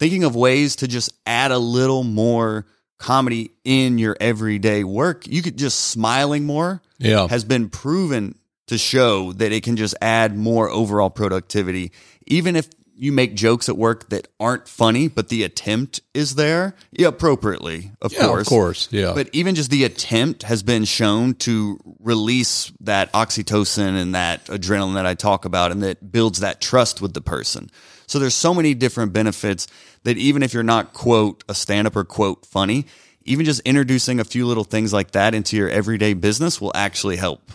thinking 0.00 0.24
of 0.24 0.34
ways 0.34 0.76
to 0.76 0.88
just 0.88 1.12
add 1.26 1.52
a 1.52 1.58
little 1.58 2.02
more 2.02 2.66
comedy 2.98 3.50
in 3.64 3.98
your 3.98 4.16
everyday 4.20 4.82
work 4.84 5.26
you 5.26 5.42
could 5.42 5.58
just 5.58 5.78
smiling 5.90 6.44
more 6.44 6.80
Yeah. 6.98 7.26
has 7.28 7.44
been 7.44 7.68
proven 7.68 8.36
to 8.66 8.78
show 8.78 9.32
that 9.34 9.52
it 9.52 9.62
can 9.62 9.76
just 9.76 9.94
add 10.00 10.36
more 10.36 10.70
overall 10.70 11.10
productivity 11.10 11.92
even 12.26 12.56
if 12.56 12.68
you 12.96 13.10
make 13.10 13.34
jokes 13.34 13.68
at 13.68 13.76
work 13.76 14.08
that 14.10 14.28
aren't 14.38 14.68
funny 14.68 15.08
but 15.08 15.28
the 15.28 15.42
attempt 15.42 16.00
is 16.14 16.36
there 16.36 16.74
yeah, 16.92 17.08
appropriately 17.08 17.90
of 18.00 18.12
Yeah, 18.12 18.26
course 18.26 18.40
of 18.42 18.46
course. 18.46 18.88
Yeah. 18.92 19.12
but 19.14 19.28
even 19.32 19.54
just 19.56 19.70
the 19.70 19.82
attempt 19.84 20.44
has 20.44 20.62
been 20.62 20.84
shown 20.84 21.34
to 21.34 21.78
release 21.98 22.72
that 22.80 23.12
oxytocin 23.12 24.00
and 24.00 24.14
that 24.14 24.46
adrenaline 24.46 24.94
that 24.94 25.06
I 25.06 25.14
talk 25.14 25.44
about 25.44 25.72
and 25.72 25.82
that 25.82 26.12
builds 26.12 26.38
that 26.40 26.60
trust 26.60 27.00
with 27.02 27.14
the 27.14 27.20
person. 27.20 27.68
So 28.06 28.18
there's 28.20 28.34
so 28.34 28.54
many 28.54 28.74
different 28.74 29.12
benefits 29.12 29.66
that 30.04 30.16
even 30.16 30.42
if 30.44 30.54
you're 30.54 30.62
not 30.62 30.92
quote 30.92 31.42
a 31.48 31.54
stand 31.54 31.86
up 31.88 31.96
or 31.96 32.04
quote 32.04 32.46
funny, 32.46 32.86
even 33.24 33.44
just 33.44 33.60
introducing 33.62 34.20
a 34.20 34.24
few 34.24 34.46
little 34.46 34.62
things 34.64 34.92
like 34.92 35.10
that 35.12 35.34
into 35.34 35.56
your 35.56 35.68
everyday 35.68 36.14
business 36.14 36.60
will 36.60 36.72
actually 36.76 37.16
help. 37.16 37.50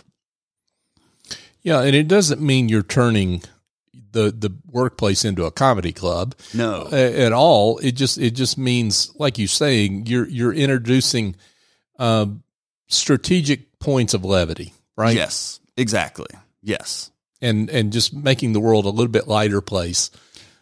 Yeah, 1.62 1.82
and 1.82 1.94
it 1.94 2.08
doesn't 2.08 2.40
mean 2.40 2.68
you're 2.68 2.82
turning 2.82 3.42
the 4.12 4.30
the 4.32 4.50
workplace 4.70 5.24
into 5.24 5.44
a 5.44 5.50
comedy 5.50 5.92
club. 5.92 6.34
No. 6.54 6.88
at 6.90 7.32
all. 7.32 7.78
It 7.78 7.92
just 7.92 8.18
it 8.18 8.30
just 8.32 8.58
means, 8.58 9.12
like 9.18 9.38
you're 9.38 9.48
saying, 9.48 10.06
you're 10.06 10.28
you're 10.28 10.52
introducing 10.54 11.36
um, 11.98 12.42
strategic 12.88 13.78
points 13.78 14.14
of 14.14 14.24
levity, 14.24 14.72
right? 14.96 15.14
Yes, 15.14 15.60
exactly. 15.76 16.26
Yes. 16.62 17.10
and 17.40 17.70
and 17.70 17.92
just 17.92 18.12
making 18.12 18.52
the 18.52 18.60
world 18.60 18.84
a 18.84 18.90
little 18.90 19.08
bit 19.08 19.26
lighter 19.28 19.60
place 19.62 20.10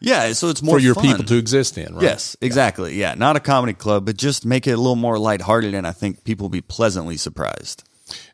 Yeah, 0.01 0.33
so 0.33 0.49
it's 0.49 0.63
more 0.63 0.77
for 0.79 0.81
your 0.85 0.95
fun. 0.95 1.05
people 1.07 1.25
to 1.25 1.37
exist 1.39 1.77
in, 1.79 1.95
right? 1.95 2.03
Yes, 2.05 2.37
exactly. 2.41 2.95
Yeah, 2.97 3.15
not 3.15 3.35
a 3.37 3.41
comedy 3.41 3.73
club, 3.75 4.05
but 4.07 4.17
just 4.17 4.45
make 4.47 4.67
it 4.69 4.73
a 4.73 4.77
little 4.77 4.95
more 4.95 5.19
lighthearted, 5.19 5.75
and 5.75 5.87
I 5.87 5.93
think 5.93 6.23
people 6.23 6.45
will 6.45 6.51
be 6.51 6.61
pleasantly 6.61 7.17
surprised. 7.17 7.83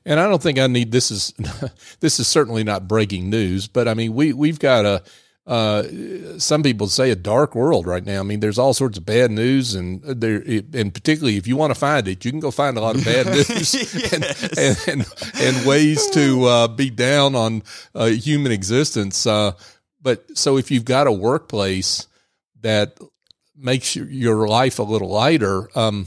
And 0.06 0.20
I 0.20 0.28
don't 0.28 0.42
think 0.42 0.58
I 0.58 0.66
need 0.66 0.92
this 0.92 1.10
is 1.10 1.32
this 2.00 2.20
is 2.20 2.28
certainly 2.28 2.64
not 2.64 2.88
breaking 2.88 3.30
news, 3.30 3.66
but 3.66 3.88
I 3.88 3.94
mean 3.94 4.14
we 4.14 4.32
we've 4.32 4.58
got 4.58 4.84
a 4.84 5.02
uh, 5.46 5.82
some 6.38 6.62
people 6.62 6.88
say 6.88 7.10
a 7.10 7.16
dark 7.16 7.54
world 7.54 7.86
right 7.86 8.04
now. 8.04 8.20
I 8.20 8.22
mean, 8.22 8.40
there's 8.40 8.58
all 8.58 8.72
sorts 8.72 8.96
of 8.96 9.04
bad 9.04 9.30
news, 9.30 9.74
and 9.74 10.02
there, 10.02 10.42
and 10.72 10.94
particularly 10.94 11.36
if 11.36 11.46
you 11.46 11.56
want 11.56 11.70
to 11.70 11.78
find 11.78 12.08
it, 12.08 12.24
you 12.24 12.30
can 12.30 12.40
go 12.40 12.50
find 12.50 12.78
a 12.78 12.80
lot 12.80 12.96
of 12.96 13.04
bad 13.04 13.26
news 13.30 13.74
and, 14.10 14.24
and, 14.58 14.78
and 14.88 15.06
and 15.34 15.66
ways 15.66 16.08
to 16.10 16.44
uh, 16.44 16.68
be 16.68 16.88
down 16.88 17.34
on 17.34 17.62
uh, 17.94 18.06
human 18.06 18.52
existence. 18.52 19.26
Uh, 19.26 19.52
but 20.00 20.24
so 20.36 20.56
if 20.56 20.70
you've 20.70 20.86
got 20.86 21.06
a 21.06 21.12
workplace 21.12 22.06
that 22.62 22.98
makes 23.54 23.94
your, 23.94 24.06
your 24.06 24.48
life 24.48 24.78
a 24.78 24.82
little 24.82 25.08
lighter, 25.08 25.68
um, 25.78 26.06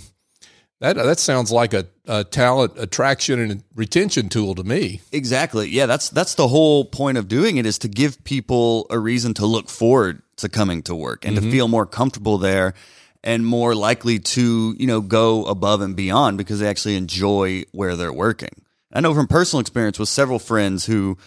that 0.80 0.96
that 0.96 1.20
sounds 1.20 1.52
like 1.52 1.74
a, 1.74 1.88
a 2.06 2.24
talent 2.24 2.74
attraction 2.78 3.40
and 3.40 3.64
retention 3.76 4.30
tool 4.30 4.56
to 4.56 4.64
me. 4.64 5.02
Exactly. 5.12 5.70
Yeah, 5.70 5.86
that's 5.88 6.10
that's 6.10 6.36
the 6.36 6.48
whole 6.48 6.86
point 6.86 7.18
of 7.18 7.28
doing 7.28 7.58
it 7.58 7.66
is 7.66 7.80
to 7.80 7.88
give 7.88 8.24
people 8.24 8.86
a 8.90 9.00
reason 9.00 9.34
to 9.36 9.46
look 9.46 9.70
forward 9.70 10.22
to 10.38 10.50
coming 10.50 10.84
to 10.84 10.96
work 10.96 11.26
and 11.26 11.36
to 11.36 11.42
mm-hmm. 11.42 11.52
feel 11.52 11.68
more 11.68 11.86
comfortable 11.86 12.38
there 12.38 12.76
and 13.24 13.46
more 13.46 13.74
likely 13.74 14.20
to, 14.20 14.76
you 14.78 14.88
know, 14.88 15.02
go 15.02 15.46
above 15.46 15.82
and 15.82 15.96
beyond 15.96 16.38
because 16.38 16.60
they 16.60 16.68
actually 16.68 16.96
enjoy 16.96 17.64
where 17.72 17.96
they're 17.96 18.14
working. 18.14 18.64
I 18.94 19.02
know 19.02 19.14
from 19.14 19.28
personal 19.28 19.62
experience 19.62 20.00
with 20.00 20.10
several 20.10 20.40
friends 20.40 20.86
who 20.86 21.18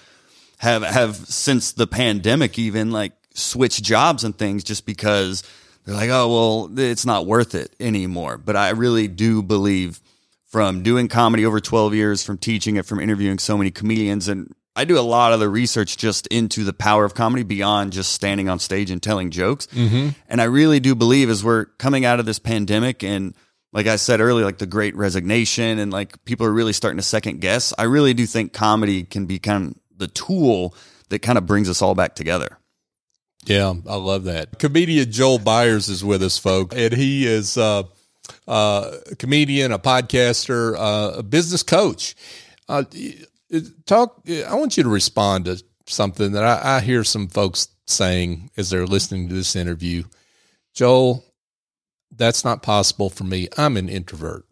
have 0.59 0.83
have 0.83 1.17
since 1.17 1.73
the 1.73 1.87
pandemic 1.87 2.59
even 2.59 2.91
like 2.91 3.13
switched 3.35 3.83
jobs 3.83 4.25
and 4.25 4.37
things 4.37 4.63
just 4.63 4.87
because 4.87 5.43
they're 5.85 5.95
like, 5.95 6.11
oh 6.11 6.29
well, 6.29 6.79
it's 6.79 7.07
not 7.07 7.27
worth 7.27 7.55
it 7.55 7.75
anymore. 7.81 8.39
But 8.39 8.57
I 8.57 8.71
really 8.71 9.09
do 9.09 9.43
believe 9.43 10.01
from 10.47 10.83
doing 10.83 11.09
comedy 11.09 11.47
over 11.47 11.61
12 11.61 11.95
years, 11.95 12.25
from 12.25 12.37
teaching 12.37 12.77
it, 12.77 12.87
from 12.87 13.01
interviewing 13.01 13.39
so 13.39 13.57
many 13.57 13.71
comedians, 13.71 14.29
and 14.29 14.53
I 14.77 14.85
do 14.85 14.99
a 14.99 15.01
lot 15.01 15.33
of 15.33 15.41
the 15.41 15.49
research 15.49 15.97
just 15.97 16.27
into 16.29 16.65
the 16.65 16.73
power 16.73 17.05
of 17.05 17.15
comedy 17.15 17.43
beyond 17.43 17.93
just 17.93 18.13
standing 18.13 18.49
on 18.49 18.59
stage 18.59 18.91
and 18.91 19.03
telling 19.03 19.31
jokes. 19.31 19.67
Mm-hmm. 19.67 20.11
And 20.29 20.41
I 20.41 20.45
really 20.45 20.81
do 20.81 20.95
believe 20.95 21.29
as 21.29 21.45
we're 21.45 21.67
coming 21.67 22.05
out 22.05 22.21
of 22.21 22.27
this 22.27 22.39
pandemic 22.39 23.03
and 23.03 23.35
like 23.73 23.87
I 23.87 23.97
said 23.97 24.21
earlier, 24.21 24.45
like 24.45 24.59
the 24.59 24.67
great 24.67 24.97
resignation 24.97 25.79
and 25.79 25.93
like 25.93 26.25
people 26.25 26.47
are 26.47 26.53
really 26.53 26.73
starting 26.73 26.97
to 26.97 27.03
second 27.03 27.41
guess. 27.41 27.73
I 27.79 27.85
really 27.85 28.15
do 28.15 28.27
think 28.27 28.53
comedy 28.53 29.05
can 29.05 29.27
be 29.27 29.39
kind 29.39 29.69
of 29.69 29.75
the 29.97 30.09
tool 30.09 30.75
that 31.09 31.21
kind 31.21 31.39
of 31.39 31.47
brings 31.47 31.69
us 31.69 31.83
all 31.83 31.95
back 31.95 32.15
together. 32.15 32.59
Yeah, 33.45 33.73
I 33.89 33.97
love 33.97 34.25
that. 34.25 34.59
Comedian 34.59 35.11
Joel 35.11 35.39
Byars 35.39 35.89
is 35.89 36.05
with 36.05 36.23
us, 36.23 36.39
folks, 36.39 36.77
and 36.77 36.93
he 36.93 37.27
is 37.27 37.57
uh, 37.57 37.85
uh, 38.47 38.99
a 39.11 39.17
comedian, 39.17 39.73
a 39.73 39.79
podcaster, 39.79 40.77
uh, 40.77 41.19
a 41.19 41.23
business 41.23 41.63
coach. 41.63 42.15
Uh, 42.69 42.85
talk. 43.87 44.23
I 44.29 44.55
want 44.55 44.77
you 44.77 44.83
to 44.83 44.89
respond 44.89 45.47
to 45.47 45.63
something 45.87 46.33
that 46.33 46.45
I, 46.45 46.77
I 46.77 46.81
hear 46.81 47.03
some 47.03 47.29
folks 47.29 47.69
saying 47.87 48.51
as 48.57 48.71
they're 48.71 48.87
listening 48.87 49.29
to 49.29 49.35
this 49.35 49.57
interview. 49.57 50.05
Joel, 50.75 51.25
that's 52.15 52.45
not 52.45 52.63
possible 52.63 53.11
for 53.11 53.25
me. 53.25 53.49
I'm 53.57 53.77
an 53.77 53.89
introvert. 53.89 54.45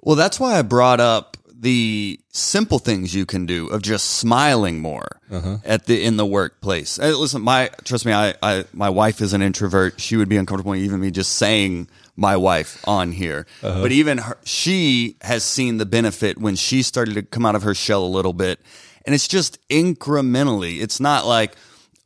Well, 0.00 0.16
that's 0.16 0.40
why 0.40 0.58
I 0.58 0.62
brought 0.62 1.00
up 1.00 1.36
the 1.60 2.18
simple 2.30 2.78
things 2.78 3.14
you 3.14 3.26
can 3.26 3.44
do 3.44 3.68
of 3.68 3.82
just 3.82 4.12
smiling 4.12 4.80
more 4.80 5.20
uh-huh. 5.30 5.58
at 5.64 5.84
the 5.84 6.02
in 6.02 6.16
the 6.16 6.24
workplace. 6.24 6.96
Hey, 6.96 7.12
listen, 7.12 7.42
my 7.42 7.70
trust 7.84 8.06
me, 8.06 8.12
I, 8.12 8.34
I 8.42 8.64
my 8.72 8.88
wife 8.88 9.20
is 9.20 9.34
an 9.34 9.42
introvert. 9.42 10.00
She 10.00 10.16
would 10.16 10.28
be 10.28 10.38
uncomfortable 10.38 10.74
even 10.74 11.00
me 11.00 11.10
just 11.10 11.34
saying 11.34 11.88
my 12.16 12.36
wife 12.36 12.82
on 12.88 13.12
here. 13.12 13.46
Uh-huh. 13.62 13.82
But 13.82 13.92
even 13.92 14.18
her, 14.18 14.38
she 14.44 15.16
has 15.20 15.44
seen 15.44 15.76
the 15.76 15.86
benefit 15.86 16.38
when 16.38 16.56
she 16.56 16.82
started 16.82 17.14
to 17.14 17.22
come 17.22 17.44
out 17.44 17.54
of 17.54 17.62
her 17.62 17.74
shell 17.74 18.04
a 18.04 18.08
little 18.08 18.32
bit, 18.32 18.58
and 19.04 19.14
it's 19.14 19.28
just 19.28 19.58
incrementally. 19.68 20.80
It's 20.80 20.98
not 20.98 21.26
like 21.26 21.56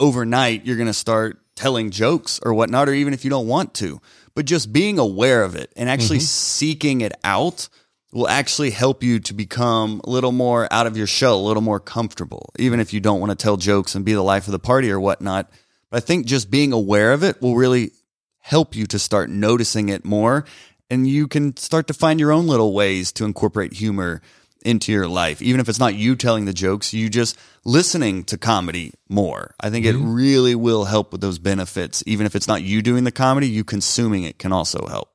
overnight 0.01 0.67
you're 0.67 0.77
going 0.77 0.89
to 0.89 0.93
start 0.93 1.39
telling 1.55 1.91
jokes 1.91 2.41
or 2.43 2.53
whatnot, 2.55 2.89
or 2.89 2.93
even 2.93 3.15
if 3.15 3.23
you 3.23 3.31
don't 3.31 3.47
want 3.47 3.73
to, 3.75 4.01
but 4.35 4.47
just 4.47 4.73
being 4.73 4.99
aware 4.99 5.45
of 5.45 5.55
it 5.55 5.73
and 5.77 5.89
actually 5.89 6.19
mm-hmm. 6.19 6.25
seeking 6.25 7.01
it 7.03 7.13
out 7.23 7.69
will 8.15 8.29
actually 8.29 8.71
help 8.71 9.03
you 9.03 9.19
to 9.19 9.35
become 9.35 10.01
a 10.05 10.09
little 10.09 10.31
more 10.31 10.73
out 10.73 10.87
of 10.87 10.97
your 10.97 11.07
shell, 11.07 11.37
a 11.37 11.43
little 11.43 11.63
more 11.63 11.81
comfortable, 11.81 12.53
even 12.59 12.79
if 12.79 12.93
you 12.95 13.01
don't 13.01 13.19
want 13.19 13.31
to 13.31 13.37
tell 13.37 13.57
jokes 13.57 13.97
and 13.97 14.05
be 14.05 14.13
the 14.13 14.23
life 14.23 14.47
of 14.47 14.53
the 14.53 14.59
party 14.59 14.91
or 14.91 15.01
whatnot. 15.01 15.51
But 15.91 15.97
I 15.97 16.01
think 16.07 16.25
just 16.25 16.49
being 16.49 16.73
aware 16.73 17.13
of 17.13 17.25
it 17.25 17.43
will 17.43 17.57
really 17.57 17.91
help 18.39 18.77
you 18.77 18.87
to 18.87 18.99
start 19.01 19.31
noticing 19.31 19.89
it 19.89 20.05
more. 20.05 20.45
And 20.89 21.09
you 21.09 21.27
can 21.27 21.57
start 21.57 21.89
to 21.89 21.95
find 21.95 22.21
your 22.21 22.31
own 22.31 22.47
little 22.47 22.73
ways 22.73 23.11
to 23.13 23.25
incorporate 23.25 23.73
humor 23.73 24.23
into 24.65 24.93
your 24.93 25.09
life. 25.09 25.43
Even 25.43 25.61
if 25.61 25.69
it's 25.69 25.81
not 25.81 25.97
you 25.97 26.15
telling 26.15 26.45
the 26.45 26.53
jokes, 26.53 26.95
you 26.95 27.11
just 27.11 27.37
listening 27.65 28.23
to 28.25 28.39
comedy 28.39 28.93
more. 29.09 29.57
I 29.61 29.71
think 29.71 29.87
mm-hmm. 29.87 30.09
it 30.09 30.13
really 30.13 30.55
will 30.55 30.85
help 30.85 31.11
with 31.11 31.21
those 31.21 31.41
benefits. 31.41 32.05
Even 32.07 32.27
if 32.27 32.37
it's 32.37 32.49
not 32.49 32.63
you 32.63 32.81
doing 32.81 33.03
the 33.03 33.11
comedy, 33.11 33.49
you 33.49 33.65
consuming 33.65 34.23
it 34.23 34.39
can 34.39 34.53
also 34.53 34.87
help. 34.87 35.14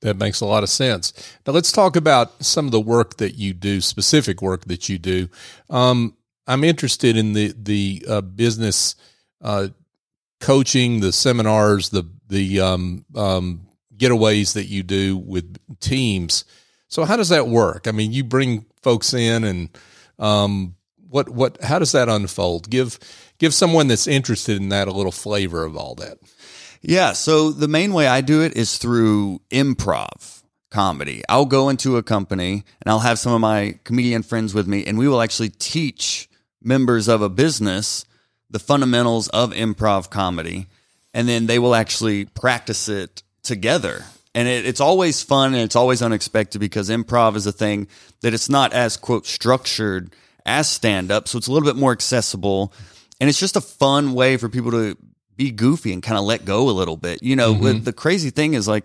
That 0.00 0.16
makes 0.16 0.40
a 0.40 0.46
lot 0.46 0.62
of 0.62 0.68
sense. 0.68 1.12
Now 1.46 1.52
let's 1.52 1.72
talk 1.72 1.96
about 1.96 2.44
some 2.44 2.66
of 2.66 2.72
the 2.72 2.80
work 2.80 3.16
that 3.16 3.34
you 3.34 3.52
do, 3.52 3.80
specific 3.80 4.40
work 4.40 4.66
that 4.66 4.88
you 4.88 4.98
do. 4.98 5.28
Um, 5.70 6.16
I'm 6.46 6.64
interested 6.64 7.16
in 7.16 7.32
the 7.32 7.52
the 7.56 8.04
uh, 8.08 8.20
business 8.20 8.94
uh, 9.42 9.68
coaching, 10.40 11.00
the 11.00 11.12
seminars, 11.12 11.90
the 11.90 12.08
the 12.28 12.60
um, 12.60 13.04
um, 13.16 13.66
getaways 13.96 14.54
that 14.54 14.66
you 14.66 14.82
do 14.82 15.16
with 15.16 15.56
teams. 15.80 16.44
So 16.88 17.04
how 17.04 17.16
does 17.16 17.28
that 17.28 17.48
work? 17.48 17.86
I 17.86 17.90
mean, 17.90 18.12
you 18.12 18.24
bring 18.24 18.66
folks 18.82 19.12
in, 19.12 19.44
and 19.44 19.68
um, 20.18 20.76
what 21.08 21.28
what 21.28 21.62
how 21.62 21.78
does 21.78 21.92
that 21.92 22.08
unfold? 22.08 22.70
Give 22.70 22.98
give 23.38 23.52
someone 23.52 23.88
that's 23.88 24.06
interested 24.06 24.56
in 24.56 24.68
that 24.70 24.88
a 24.88 24.92
little 24.92 25.12
flavor 25.12 25.64
of 25.64 25.76
all 25.76 25.94
that. 25.96 26.18
Yeah. 26.80 27.12
So 27.12 27.50
the 27.50 27.68
main 27.68 27.92
way 27.92 28.06
I 28.06 28.20
do 28.20 28.42
it 28.42 28.56
is 28.56 28.78
through 28.78 29.40
improv 29.50 30.42
comedy. 30.70 31.22
I'll 31.28 31.46
go 31.46 31.68
into 31.68 31.96
a 31.96 32.02
company 32.02 32.64
and 32.82 32.90
I'll 32.90 32.98
have 33.00 33.18
some 33.18 33.32
of 33.32 33.40
my 33.40 33.78
comedian 33.84 34.22
friends 34.22 34.54
with 34.54 34.66
me, 34.66 34.84
and 34.84 34.98
we 34.98 35.08
will 35.08 35.22
actually 35.22 35.50
teach 35.50 36.28
members 36.62 37.08
of 37.08 37.22
a 37.22 37.28
business 37.28 38.04
the 38.50 38.58
fundamentals 38.58 39.28
of 39.28 39.52
improv 39.52 40.10
comedy. 40.10 40.66
And 41.14 41.28
then 41.28 41.46
they 41.46 41.58
will 41.58 41.74
actually 41.74 42.26
practice 42.26 42.88
it 42.88 43.22
together. 43.42 44.04
And 44.34 44.46
it, 44.46 44.66
it's 44.66 44.80
always 44.80 45.22
fun 45.22 45.54
and 45.54 45.62
it's 45.62 45.76
always 45.76 46.02
unexpected 46.02 46.58
because 46.58 46.90
improv 46.90 47.34
is 47.34 47.46
a 47.46 47.52
thing 47.52 47.88
that 48.20 48.34
it's 48.34 48.48
not 48.48 48.72
as, 48.72 48.96
quote, 48.96 49.26
structured 49.26 50.14
as 50.46 50.68
stand 50.68 51.10
up. 51.10 51.28
So 51.28 51.38
it's 51.38 51.46
a 51.46 51.52
little 51.52 51.66
bit 51.66 51.76
more 51.76 51.92
accessible. 51.92 52.72
And 53.20 53.28
it's 53.28 53.40
just 53.40 53.56
a 53.56 53.60
fun 53.60 54.12
way 54.14 54.36
for 54.36 54.48
people 54.48 54.70
to 54.72 54.96
be 55.38 55.50
goofy 55.50 55.94
and 55.94 56.02
kind 56.02 56.18
of 56.18 56.24
let 56.24 56.44
go 56.44 56.68
a 56.68 56.72
little 56.72 56.98
bit. 56.98 57.22
You 57.22 57.36
know, 57.36 57.54
mm-hmm. 57.54 57.84
the 57.84 57.92
crazy 57.94 58.28
thing 58.28 58.52
is 58.52 58.68
like 58.68 58.84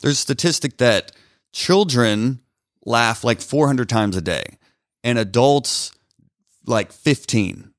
there's 0.00 0.14
a 0.14 0.20
statistic 0.20 0.76
that 0.78 1.12
children 1.52 2.40
laugh 2.84 3.24
like 3.24 3.40
400 3.40 3.88
times 3.88 4.16
a 4.16 4.20
day 4.20 4.58
and 5.02 5.18
adults 5.18 5.92
like 6.66 6.92
15. 6.92 7.70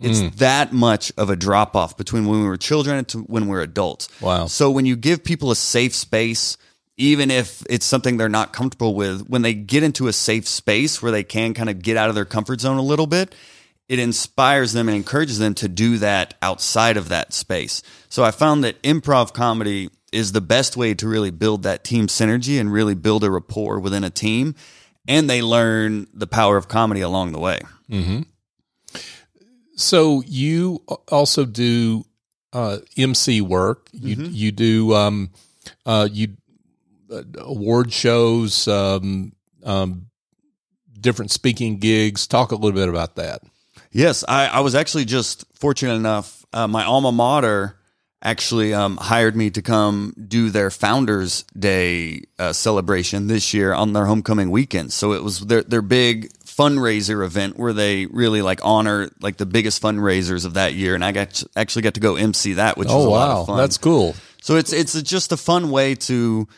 It's 0.00 0.20
mm. 0.20 0.32
that 0.36 0.72
much 0.72 1.12
of 1.16 1.28
a 1.28 1.34
drop 1.34 1.74
off 1.74 1.96
between 1.96 2.24
when 2.26 2.40
we 2.40 2.46
were 2.46 2.56
children 2.56 2.98
and 2.98 3.12
when 3.28 3.48
we're 3.48 3.62
adults. 3.62 4.08
Wow. 4.20 4.46
So 4.46 4.70
when 4.70 4.86
you 4.86 4.94
give 4.94 5.24
people 5.24 5.50
a 5.50 5.56
safe 5.56 5.92
space, 5.92 6.56
even 6.96 7.32
if 7.32 7.64
it's 7.68 7.84
something 7.84 8.16
they're 8.16 8.28
not 8.28 8.52
comfortable 8.52 8.94
with, 8.94 9.28
when 9.28 9.42
they 9.42 9.54
get 9.54 9.82
into 9.82 10.06
a 10.06 10.12
safe 10.12 10.46
space 10.46 11.02
where 11.02 11.10
they 11.10 11.24
can 11.24 11.52
kind 11.52 11.68
of 11.68 11.82
get 11.82 11.96
out 11.96 12.08
of 12.08 12.14
their 12.14 12.24
comfort 12.24 12.60
zone 12.60 12.76
a 12.76 12.82
little 12.82 13.08
bit, 13.08 13.34
it 13.88 13.98
inspires 13.98 14.72
them 14.72 14.88
and 14.88 14.96
encourages 14.96 15.38
them 15.38 15.54
to 15.54 15.68
do 15.68 15.98
that 15.98 16.34
outside 16.42 16.96
of 16.96 17.08
that 17.08 17.32
space. 17.32 17.82
So 18.08 18.22
I 18.22 18.30
found 18.30 18.62
that 18.64 18.80
improv 18.82 19.32
comedy 19.32 19.90
is 20.12 20.32
the 20.32 20.40
best 20.40 20.76
way 20.76 20.94
to 20.94 21.08
really 21.08 21.30
build 21.30 21.62
that 21.62 21.84
team 21.84 22.06
synergy 22.06 22.60
and 22.60 22.72
really 22.72 22.94
build 22.94 23.24
a 23.24 23.30
rapport 23.30 23.80
within 23.80 24.04
a 24.04 24.10
team. 24.10 24.54
And 25.06 25.28
they 25.28 25.40
learn 25.40 26.06
the 26.12 26.26
power 26.26 26.58
of 26.58 26.68
comedy 26.68 27.00
along 27.00 27.32
the 27.32 27.38
way. 27.38 27.60
Mm-hmm. 27.90 28.22
So 29.76 30.22
you 30.26 30.82
also 31.10 31.46
do 31.46 32.04
uh, 32.52 32.78
MC 32.96 33.40
work. 33.40 33.88
You 33.92 34.16
mm-hmm. 34.16 34.32
you 34.32 34.52
do 34.52 34.94
um, 34.94 35.30
uh, 35.86 36.08
you 36.10 36.36
uh, 37.10 37.22
award 37.38 37.92
shows, 37.92 38.68
um, 38.68 39.32
um, 39.62 40.06
different 41.00 41.30
speaking 41.30 41.78
gigs. 41.78 42.26
Talk 42.26 42.52
a 42.52 42.54
little 42.54 42.72
bit 42.72 42.88
about 42.88 43.16
that. 43.16 43.42
Yes, 43.90 44.24
I, 44.26 44.46
I 44.46 44.60
was 44.60 44.74
actually 44.74 45.04
just 45.04 45.44
fortunate 45.54 45.94
enough. 45.94 46.44
Uh, 46.52 46.68
my 46.68 46.84
alma 46.84 47.12
mater 47.12 47.78
actually 48.22 48.74
um, 48.74 48.96
hired 48.96 49.36
me 49.36 49.50
to 49.50 49.62
come 49.62 50.14
do 50.26 50.50
their 50.50 50.70
Founders 50.70 51.44
Day 51.56 52.22
uh, 52.38 52.52
celebration 52.52 53.26
this 53.28 53.54
year 53.54 53.72
on 53.72 53.92
their 53.92 54.06
homecoming 54.06 54.50
weekend. 54.50 54.92
So 54.92 55.12
it 55.12 55.22
was 55.22 55.40
their 55.40 55.62
their 55.62 55.82
big 55.82 56.32
fundraiser 56.44 57.24
event 57.24 57.56
where 57.56 57.72
they 57.72 58.06
really 58.06 58.42
like 58.42 58.60
honor 58.64 59.10
like 59.20 59.36
the 59.36 59.46
biggest 59.46 59.80
fundraisers 59.80 60.44
of 60.44 60.54
that 60.54 60.74
year, 60.74 60.94
and 60.94 61.04
I 61.04 61.12
got 61.12 61.42
actually 61.56 61.82
got 61.82 61.94
to 61.94 62.00
go 62.00 62.16
MC 62.16 62.54
that, 62.54 62.76
which 62.76 62.88
oh, 62.90 62.96
was 62.96 63.04
a 63.04 63.10
wow. 63.10 63.16
lot 63.16 63.30
of 63.30 63.46
fun. 63.46 63.56
That's 63.58 63.78
cool. 63.78 64.14
So 64.42 64.56
it's 64.56 64.72
it's 64.72 65.00
just 65.02 65.32
a 65.32 65.36
fun 65.36 65.70
way 65.70 65.94
to 65.94 66.48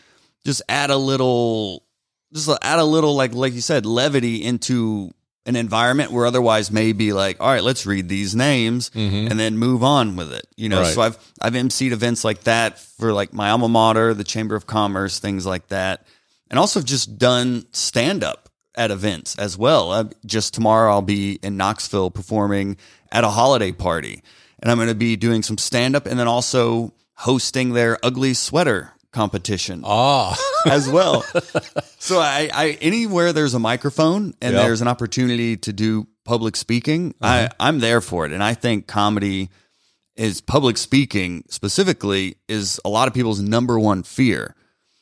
just 0.45 0.63
add 0.69 0.91
a 0.91 0.97
little 0.97 1.85
just 2.33 2.49
add 2.63 2.79
a 2.79 2.85
little 2.85 3.15
like 3.15 3.35
like 3.35 3.53
you 3.53 3.61
said 3.61 3.85
levity 3.85 4.43
into 4.43 5.11
an 5.47 5.57
environment 5.57 6.13
where 6.13 6.27
otherwise 6.27 6.71
maybe 6.71 7.13
like, 7.13 7.41
all 7.41 7.49
right, 7.49 7.63
let's 7.63 7.87
read 7.87 8.09
these 8.09 8.35
names 8.35 8.91
mm-hmm. 8.91 9.31
and 9.31 9.41
then 9.41 9.57
move 9.57 9.83
on 9.83 10.17
with 10.17 10.33
it. 10.33 10.47
You 10.57 10.69
know, 10.69 10.83
right. 10.83 10.95
so 10.95 11.03
I've 11.03 11.19
I've 11.41 11.55
emceed 11.55 11.93
events 11.93 12.25
like 12.25 12.43
that 12.43 12.79
for 12.79 13.13
like 13.13 13.33
my 13.33 13.51
alma 13.51 13.69
mater, 13.69 14.15
the 14.15 14.25
Chamber 14.25 14.55
of 14.55 14.67
Commerce, 14.67 15.19
things 15.19 15.47
like 15.47 15.69
that, 15.69 16.07
and 16.51 16.59
also 16.59 16.83
just 16.83 17.19
done 17.19 17.67
stand 17.73 18.23
up 18.23 18.49
at 18.75 18.91
events 18.91 19.37
as 19.39 19.57
well. 19.57 19.93
Uh, 19.93 20.05
just 20.27 20.55
tomorrow, 20.55 20.93
I'll 20.93 21.03
be 21.03 21.39
in 21.43 21.57
Knoxville 21.57 22.11
performing 22.11 22.77
at 23.11 23.25
a 23.25 23.31
holiday 23.31 23.73
party, 23.73 24.23
and 24.61 24.71
I'm 24.71 24.79
going 24.79 24.89
to 24.89 24.95
be 24.95 25.17
doing 25.17 25.43
some 25.43 25.59
stand 25.59 25.97
up 25.97 26.07
and 26.07 26.19
then 26.19 26.29
also 26.29 26.93
hosting 27.15 27.73
their 27.73 27.99
ugly 28.03 28.35
sweater 28.35 28.93
competition 29.13 29.83
ah. 29.85 30.37
as 30.67 30.89
well. 30.89 31.23
so 31.99 32.19
I, 32.19 32.51
I, 32.53 32.79
anywhere 32.81 33.33
there's 33.33 33.55
a 33.55 33.59
microphone 33.59 34.35
and 34.41 34.55
yep. 34.55 34.65
there's 34.65 34.81
an 34.81 34.89
opportunity 34.89 35.57
to 35.59 35.73
do 35.73 36.07
public 36.25 36.57
speaking, 36.57 37.15
uh-huh. 37.21 37.49
I, 37.61 37.69
I'm 37.69 37.81
there 37.81 38.01
for 38.01 38.27
it. 38.27 38.33
And 38.33 38.43
I 38.43 38.55
think 38.55 38.87
comedy 38.87 39.51
is 40.17 40.41
public 40.41 40.77
speaking 40.77 41.45
specifically 41.49 42.37
is 42.49 42.81
a 42.85 42.89
lot 42.89 43.09
of 43.09 43.15
people's 43.15 43.41
number 43.41 43.79
one 43.79 44.03
fear. 44.03 44.55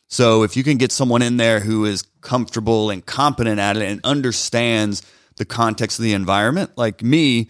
So 0.09 0.42
if 0.42 0.57
you 0.57 0.64
can 0.64 0.79
get 0.79 0.90
someone 0.90 1.23
in 1.23 1.37
there 1.37 1.61
who 1.61 1.85
is 1.85 2.03
comfortable 2.23 2.90
and 2.90 3.05
competent 3.05 3.61
at 3.61 3.77
it 3.77 3.83
and 3.83 4.01
understands 4.05 5.03
the 5.37 5.44
context 5.44 5.99
of 5.99 6.05
the 6.05 6.14
environment, 6.14 6.71
like 6.77 7.03
me, 7.03 7.49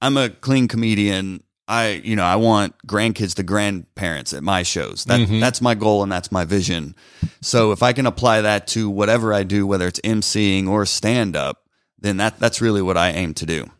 I'm 0.00 0.16
a 0.16 0.30
clean 0.30 0.68
comedian 0.68 1.42
I, 1.70 2.00
you 2.02 2.16
know, 2.16 2.24
I 2.24 2.34
want 2.34 2.74
grandkids 2.84 3.36
to 3.36 3.44
grandparents 3.44 4.32
at 4.32 4.42
my 4.42 4.64
shows. 4.64 5.04
That 5.04 5.20
mm-hmm. 5.20 5.38
that's 5.38 5.60
my 5.60 5.76
goal 5.76 6.02
and 6.02 6.10
that's 6.10 6.32
my 6.32 6.44
vision. 6.44 6.96
So 7.40 7.70
if 7.70 7.82
I 7.82 7.92
can 7.92 8.06
apply 8.06 8.40
that 8.40 8.66
to 8.68 8.90
whatever 8.90 9.32
I 9.32 9.44
do, 9.44 9.68
whether 9.68 9.86
it's 9.86 10.00
emceeing 10.00 10.68
or 10.68 10.84
stand 10.84 11.36
up, 11.36 11.58
then 11.96 12.16
that 12.16 12.40
that's 12.40 12.60
really 12.60 12.82
what 12.82 12.96
I 12.96 13.10
aim 13.10 13.34
to 13.34 13.46
do. 13.46 13.70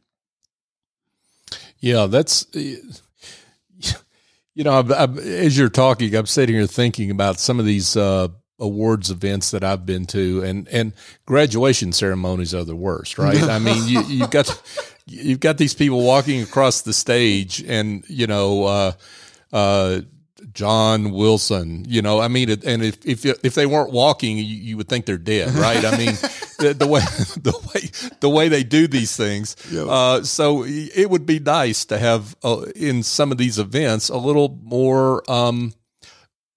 Yeah, 1.81 2.07
that's 2.07 2.47
you 2.55 4.65
know, 4.65 4.73
I, 4.73 4.93
I, 4.93 5.05
as 5.05 5.59
you're 5.59 5.69
talking, 5.69 6.15
I'm 6.15 6.27
sitting 6.27 6.55
here 6.55 6.67
thinking 6.67 7.11
about 7.11 7.41
some 7.41 7.59
of 7.59 7.67
these 7.67 7.97
uh, 7.97 8.29
awards 8.61 9.11
events 9.11 9.51
that 9.51 9.65
I've 9.65 9.87
been 9.87 10.07
to, 10.07 10.43
and 10.43 10.69
and 10.69 10.93
graduation 11.27 11.93
ceremonies 11.93 12.55
are 12.55 12.65
the 12.65 12.77
worst, 12.77 13.19
right? 13.19 13.43
I 13.43 13.59
mean, 13.59 13.89
you 13.89 14.03
you've 14.03 14.31
got 14.31 14.63
you've 15.07 15.41
got 15.41 15.59
these 15.59 15.75
people 15.75 16.05
walking 16.05 16.43
across 16.43 16.83
the 16.83 16.93
stage, 16.93 17.63
and 17.67 18.05
you 18.09 18.27
know. 18.27 18.65
Uh, 18.65 18.93
uh, 19.53 20.01
John 20.53 21.13
Wilson, 21.13 21.85
you 21.87 22.03
know, 22.03 22.21
I 22.21 22.29
mean, 22.29 22.51
and 22.51 22.83
if 22.83 23.05
if 23.07 23.25
if 23.25 23.55
they 23.55 23.67
weren't 23.67 23.93
walking, 23.93 24.37
you, 24.37 24.45
you 24.45 24.77
would 24.77 24.89
think 24.89 25.07
they're 25.07 25.19
dead, 25.19 25.53
right? 25.55 25.85
I 25.85 25.97
mean, 25.97 26.15
the, 26.59 26.75
the 26.75 26.87
way 26.87 27.01
the 27.37 27.53
way 27.53 28.11
the 28.21 28.29
way 28.29 28.49
they 28.49 28.63
do 28.63 28.87
these 28.87 29.17
things. 29.17 29.57
Uh, 29.73 30.23
so 30.23 30.65
it 30.67 31.11
would 31.11 31.27
be 31.27 31.39
nice 31.39 31.85
to 31.87 31.99
have 31.99 32.37
uh, 32.43 32.67
in 32.75 33.03
some 33.03 33.33
of 33.33 33.39
these 33.39 33.59
events 33.59 34.09
a 34.09 34.17
little 34.17 34.59
more. 34.63 35.29
Um, 35.31 35.75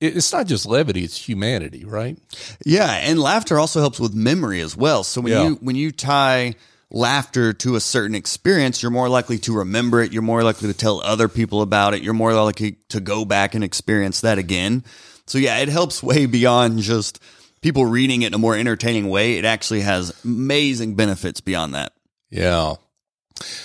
it's 0.07 0.31
not 0.33 0.47
just 0.47 0.65
levity; 0.65 1.03
it's 1.03 1.17
humanity, 1.27 1.85
right? 1.85 2.17
Yeah, 2.65 2.91
and 2.91 3.19
laughter 3.19 3.59
also 3.59 3.79
helps 3.79 3.99
with 3.99 4.13
memory 4.13 4.61
as 4.61 4.75
well. 4.77 5.03
So 5.03 5.21
when 5.21 5.31
Yeah. 5.33 5.43
you 5.47 5.55
when 5.61 5.75
you 5.75 5.91
tie 5.91 6.55
laughter 6.91 7.53
to 7.53 7.75
a 7.75 7.79
certain 7.79 8.15
experience, 8.15 8.81
you're 8.83 8.91
more 8.91 9.09
likely 9.09 9.39
to 9.39 9.53
remember 9.53 10.01
it. 10.01 10.11
You're 10.13 10.21
more 10.21 10.43
likely 10.43 10.67
to 10.71 10.77
tell 10.77 11.01
other 11.01 11.27
people 11.27 11.61
about 11.63 11.93
it. 11.95 12.03
You're 12.03 12.13
more 12.13 12.33
likely 12.35 12.77
to 12.89 12.99
go 12.99 13.25
back 13.25 13.55
and 13.55 13.63
experience 13.63 14.21
that 14.21 14.37
again. 14.37 14.83
So 15.25 15.37
yeah, 15.39 15.57
it 15.59 15.69
helps 15.69 16.03
way 16.11 16.25
beyond 16.27 16.79
just 16.79 17.19
people 17.61 17.85
reading 17.85 18.21
it 18.21 18.27
in 18.27 18.33
a 18.33 18.37
more 18.37 18.55
entertaining 18.55 19.09
way. 19.09 19.37
It 19.37 19.45
actually 19.45 19.81
has 19.81 20.13
amazing 20.23 20.95
benefits 20.95 21.41
beyond 21.41 21.73
that. 21.73 21.93
Yeah. 22.29 22.75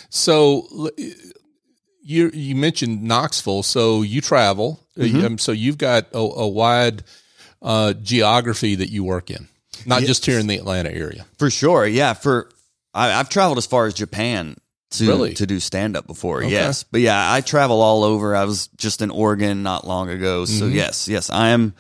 So 0.09 0.91
you 2.09 2.31
you 2.33 2.57
mentioned 2.57 3.03
Knoxville, 3.03 3.63
so 3.63 4.03
you 4.03 4.21
travel, 4.21 4.81
um, 4.99 5.39
so 5.39 5.53
you've 5.53 5.77
got 5.79 6.07
a, 6.13 6.19
a 6.19 6.49
wide 6.49 7.03
uh, 7.61 7.93
geography 7.93 8.77
that 8.77 8.89
you 8.91 9.05
work 9.05 9.31
in, 9.31 9.47
not 9.85 10.03
just 10.03 10.25
here 10.25 10.39
in 10.39 10.47
the 10.47 10.57
Atlanta 10.57 10.91
area. 10.91 11.27
For 11.39 11.51
sure, 11.51 11.87
yeah. 11.87 12.15
For 12.15 12.49
I, 12.95 13.13
I've 13.13 13.29
traveled 13.29 13.59
as 13.59 13.67
far 13.67 13.87
as 13.87 13.95
Japan 13.95 14.57
to 14.93 15.07
Really? 15.07 15.35
to 15.35 15.47
do 15.47 15.61
stand 15.61 15.97
up 15.99 16.07
before. 16.07 16.43
Yes, 16.43 16.83
but 16.83 17.03
yeah, 17.03 17.31
I 17.33 17.43
travel 17.43 17.83
all 17.83 18.05
over. 18.05 18.35
I 18.35 18.45
was 18.45 18.69
just 18.79 19.03
in 19.03 19.11
Oregon 19.11 19.63
not 19.63 19.87
long 19.87 20.09
ago, 20.09 20.47
so 20.47 20.65
Mm-hmm. 20.65 20.75
yes, 20.77 21.09
yes, 21.09 21.29
I 21.31 21.49
am. 21.51 21.75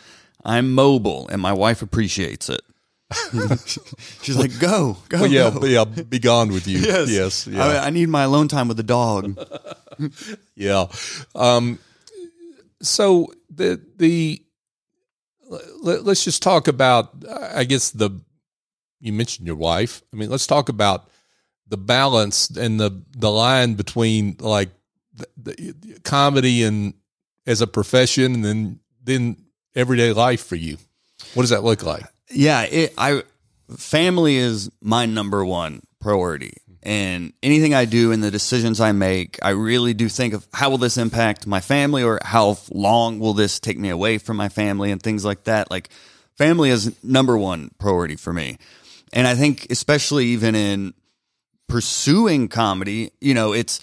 I'm 0.44 0.72
mobile, 0.72 1.26
and 1.32 1.40
my 1.40 1.52
wife 1.52 1.80
appreciates 1.82 2.48
it. 2.50 2.60
She's 4.22 4.36
like, 4.36 4.58
"Go, 4.58 4.98
go, 5.08 5.20
Well, 5.22 5.26
yeah, 5.30 5.50
go." 5.50 5.64
yeah, 5.64 5.84
be 5.84 6.18
gone 6.18 6.48
with 6.48 6.66
you. 6.66 6.78
yes, 7.06 7.46
yeah. 7.46 7.64
I, 7.64 7.86
I 7.86 7.90
need 7.90 8.08
my 8.08 8.24
alone 8.24 8.48
time 8.48 8.68
with 8.68 8.76
the 8.76 8.82
dog. 8.82 9.38
Yeah. 10.54 10.86
Um, 11.34 11.80
so 12.80 13.32
the 13.50 13.80
the 13.96 14.40
let, 15.82 16.04
let's 16.04 16.22
just 16.24 16.40
talk 16.40 16.68
about. 16.68 17.24
I 17.28 17.64
guess 17.64 17.90
the 17.90 18.10
you 19.00 19.12
mentioned 19.12 19.46
your 19.48 19.56
wife. 19.56 20.02
I 20.12 20.16
mean, 20.16 20.30
let's 20.30 20.46
talk 20.46 20.68
about 20.68 21.08
the 21.66 21.76
balance 21.76 22.48
and 22.50 22.78
the 22.78 23.02
the 23.16 23.30
line 23.30 23.74
between 23.74 24.36
like 24.38 24.70
the, 25.14 25.26
the 25.36 25.98
comedy 26.04 26.62
and 26.62 26.94
as 27.44 27.60
a 27.60 27.66
profession, 27.66 28.34
and 28.34 28.44
then 28.44 28.80
then 29.02 29.36
everyday 29.74 30.12
life 30.12 30.44
for 30.44 30.56
you. 30.56 30.76
What 31.34 31.42
does 31.42 31.50
that 31.50 31.64
look 31.64 31.82
like? 31.82 32.04
Yeah 32.30 32.62
it, 32.62 32.94
i 32.98 33.22
family 33.76 34.36
is 34.36 34.70
my 34.80 35.06
number 35.06 35.44
one 35.44 35.82
priority. 36.00 36.54
And 36.82 37.32
anything 37.42 37.74
i 37.74 37.84
do 37.84 38.12
and 38.12 38.22
the 38.22 38.30
decisions 38.30 38.80
i 38.80 38.92
make 38.92 39.38
i 39.42 39.50
really 39.50 39.94
do 39.94 40.08
think 40.08 40.32
of 40.32 40.46
how 40.52 40.70
will 40.70 40.78
this 40.78 40.96
impact 40.96 41.46
my 41.46 41.60
family 41.60 42.02
or 42.02 42.20
how 42.22 42.58
long 42.70 43.18
will 43.18 43.34
this 43.34 43.58
take 43.58 43.78
me 43.78 43.88
away 43.90 44.18
from 44.18 44.36
my 44.36 44.48
family 44.48 44.90
and 44.90 45.02
things 45.02 45.24
like 45.24 45.44
that. 45.44 45.70
Like 45.70 45.90
family 46.36 46.70
is 46.70 46.96
number 47.02 47.36
one 47.36 47.70
priority 47.78 48.16
for 48.16 48.32
me. 48.32 48.58
And 49.12 49.26
i 49.26 49.34
think 49.34 49.66
especially 49.70 50.26
even 50.26 50.54
in 50.54 50.94
pursuing 51.68 52.48
comedy 52.48 53.10
you 53.20 53.34
know 53.34 53.52
it's 53.52 53.80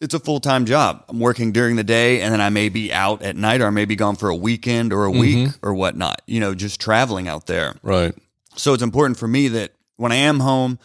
it's 0.00 0.14
a 0.14 0.20
full 0.20 0.40
time 0.40 0.64
job. 0.64 1.04
I'm 1.08 1.20
working 1.20 1.52
during 1.52 1.76
the 1.76 1.84
day 1.84 2.20
and 2.20 2.32
then 2.32 2.40
I 2.40 2.50
may 2.50 2.68
be 2.68 2.92
out 2.92 3.22
at 3.22 3.36
night 3.36 3.60
or 3.60 3.66
I 3.66 3.70
may 3.70 3.84
be 3.84 3.96
gone 3.96 4.16
for 4.16 4.28
a 4.28 4.36
weekend 4.36 4.92
or 4.92 5.06
a 5.06 5.10
mm-hmm. 5.10 5.20
week 5.20 5.48
or 5.62 5.74
whatnot, 5.74 6.22
you 6.26 6.40
know, 6.40 6.54
just 6.54 6.80
traveling 6.80 7.28
out 7.28 7.46
there. 7.46 7.74
Right. 7.82 8.14
So 8.56 8.74
it's 8.74 8.82
important 8.82 9.18
for 9.18 9.28
me 9.28 9.48
that 9.48 9.72
when 9.96 10.12
I 10.12 10.16
am 10.16 10.40
home, 10.40 10.78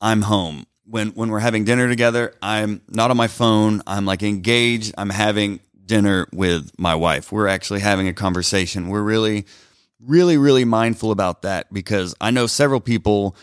I'm 0.00 0.22
home. 0.22 0.66
When 0.84 1.10
when 1.10 1.30
we're 1.30 1.40
having 1.40 1.64
dinner 1.64 1.88
together, 1.88 2.34
I'm 2.42 2.82
not 2.88 3.10
on 3.10 3.16
my 3.16 3.28
phone. 3.28 3.82
I'm 3.86 4.06
like 4.06 4.22
engaged. 4.22 4.92
I'm 4.98 5.10
having 5.10 5.60
dinner 5.84 6.26
with 6.32 6.72
my 6.78 6.96
wife. 6.96 7.30
We're 7.30 7.46
actually 7.46 7.80
having 7.80 8.08
a 8.08 8.14
conversation. 8.14 8.88
We're 8.88 9.02
really 9.02 9.46
really 10.00 10.38
really 10.38 10.64
mindful 10.64 11.10
about 11.10 11.42
that 11.42 11.72
because 11.72 12.14
I 12.20 12.30
know 12.30 12.46
several 12.46 12.80
people 12.80 13.36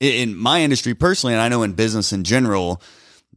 in 0.00 0.34
my 0.34 0.62
industry 0.62 0.94
personally 0.94 1.34
and 1.34 1.40
I 1.40 1.48
know 1.48 1.62
in 1.62 1.74
business 1.74 2.12
in 2.12 2.24
general 2.24 2.82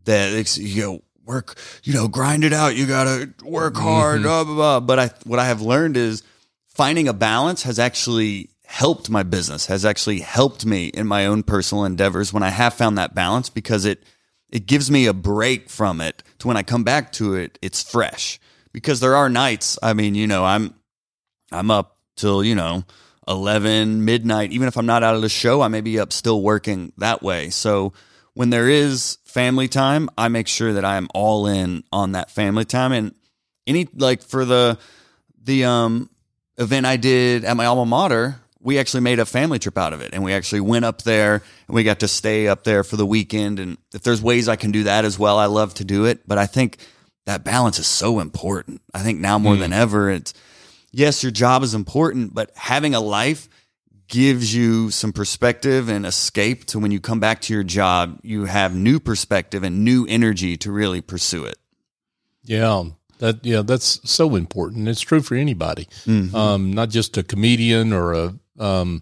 that 0.06 0.34
it's 0.34 0.58
you 0.58 0.82
know 0.82 1.02
work 1.26 1.58
you 1.84 1.94
know 1.94 2.08
grind 2.08 2.44
it 2.44 2.54
out 2.54 2.76
you 2.76 2.86
gotta 2.86 3.30
work 3.44 3.76
hard 3.76 4.18
mm-hmm. 4.18 4.28
blah 4.28 4.44
blah 4.44 4.56
blah 4.56 4.80
but 4.80 5.00
I 5.00 5.10
what 5.26 5.40
I 5.40 5.46
have 5.46 5.62
learned 5.62 5.98
is 5.98 6.24
finding 6.68 7.08
a 7.08 7.14
balance 7.14 7.64
has 7.64 7.80
actually 7.80 8.50
helped 8.66 9.10
my 9.10 9.24
business 9.24 9.68
has 9.68 9.86
actually 9.86 10.20
helped 10.20 10.66
me 10.66 10.88
in 10.88 11.08
my 11.08 11.26
own 11.26 11.44
personal 11.44 11.86
endeavors 11.86 12.34
when 12.34 12.44
I 12.44 12.50
have 12.50 12.74
found 12.74 12.98
that 12.98 13.16
balance 13.16 13.50
because 13.50 13.86
it 13.86 14.04
it 14.50 14.68
gives 14.68 14.90
me 14.90 15.08
a 15.08 15.14
break 15.14 15.70
from 15.70 16.02
it 16.02 16.24
to 16.40 16.48
when 16.48 16.58
I 16.58 16.64
come 16.64 16.84
back 16.84 17.12
to 17.14 17.36
it 17.36 17.60
it's 17.62 17.84
fresh 17.84 18.40
because 18.72 19.00
there 19.00 19.16
are 19.16 19.30
nights 19.30 19.80
I 19.82 19.94
mean 19.94 20.16
you 20.16 20.28
know 20.28 20.46
I'm 20.46 20.74
I'm 21.52 21.72
up 21.72 21.98
till, 22.16 22.44
you 22.44 22.56
know, 22.56 22.84
11 23.28 24.06
midnight. 24.06 24.52
Even 24.52 24.68
if 24.68 24.78
I'm 24.78 24.86
not 24.86 25.04
out 25.04 25.16
of 25.16 25.22
the 25.22 25.30
show, 25.30 25.62
I 25.62 25.68
may 25.68 25.82
be 25.82 26.00
up 26.00 26.14
still 26.14 26.42
working 26.42 26.92
that 26.98 27.22
way. 27.22 27.50
So 27.50 27.94
when 28.36 28.52
there 28.52 28.70
is 28.70 29.18
family 29.26 29.68
time, 29.68 30.10
I 30.18 30.28
make 30.28 30.48
sure 30.48 30.74
that 30.74 30.86
I 30.86 30.98
am 30.98 31.08
all 31.14 31.48
in 31.48 31.84
on 31.92 32.12
that 32.12 32.30
family 32.30 32.66
time. 32.66 32.92
And 32.92 33.16
any, 33.66 33.88
like 33.96 34.22
for 34.22 34.46
the, 34.46 34.78
the, 35.44 35.66
um, 35.66 36.10
event 36.58 36.86
I 36.86 36.98
did 36.98 37.44
at 37.44 37.58
my 37.58 37.66
alma 37.66 37.86
mater, 37.86 38.40
we 38.62 38.80
actually 38.80 39.02
made 39.02 39.20
a 39.20 39.26
family 39.26 39.60
trip 39.60 39.78
out 39.78 39.94
of 39.94 40.02
it. 40.02 40.12
And 40.14 40.24
we 40.24 40.34
actually 40.34 40.62
went 40.62 40.86
up 40.86 41.02
there 41.04 41.36
and 41.68 41.76
we 41.76 41.84
got 41.84 42.00
to 42.00 42.08
stay 42.08 42.48
up 42.48 42.64
there 42.64 42.84
for 42.84 42.96
the 42.98 43.06
weekend. 43.06 43.60
And 43.60 43.78
if 43.94 44.02
there's 44.04 44.22
ways 44.22 44.48
I 44.48 44.56
can 44.56 44.72
do 44.72 44.84
that 44.84 45.06
as 45.06 45.20
well, 45.20 45.38
I 45.38 45.46
love 45.46 45.74
to 45.76 45.86
do 45.86 46.06
it. 46.06 46.28
But 46.28 46.38
I 46.38 46.46
think 46.46 46.78
that 47.26 47.44
balance 47.44 47.80
is 47.80 47.88
so 47.88 48.20
important. 48.20 48.82
I 48.94 49.00
think 49.00 49.20
now 49.20 49.38
more 49.38 49.56
than 49.56 49.74
ever, 49.74 50.10
it's, 50.10 50.34
yes, 50.92 51.24
your 51.24 51.32
job 51.32 51.64
is 51.64 51.74
important, 51.74 52.34
but 52.34 52.52
having 52.56 52.96
a 52.96 53.00
life 53.00 53.50
gives 54.08 54.54
you 54.54 54.92
some 54.92 55.12
perspective 55.12 55.90
and 55.90 56.06
escape 56.06 56.66
to 56.66 56.80
when 56.80 56.92
you 56.92 57.00
come 57.00 57.20
back 57.20 57.42
to 57.42 57.54
your 57.54 57.64
job, 57.64 58.20
you 58.24 58.46
have 58.46 58.76
new 58.76 59.00
perspective 59.00 59.64
and 59.64 59.84
new 59.84 60.06
energy 60.08 60.58
to 60.58 60.72
really 60.72 61.02
pursue 61.02 61.46
it. 61.46 61.58
Yeah, 62.44 62.86
that 63.20 63.46
yeah, 63.46 63.62
that's 63.62 64.00
so 64.10 64.36
important. 64.36 64.88
It's 64.88 65.02
true 65.02 65.22
for 65.22 65.36
anybody, 65.36 65.88
um, 66.36 66.74
not 66.74 66.90
just 66.90 67.18
a 67.18 67.24
comedian 67.24 67.94
or 67.94 68.14
a 68.14 68.36
um, 68.60 69.02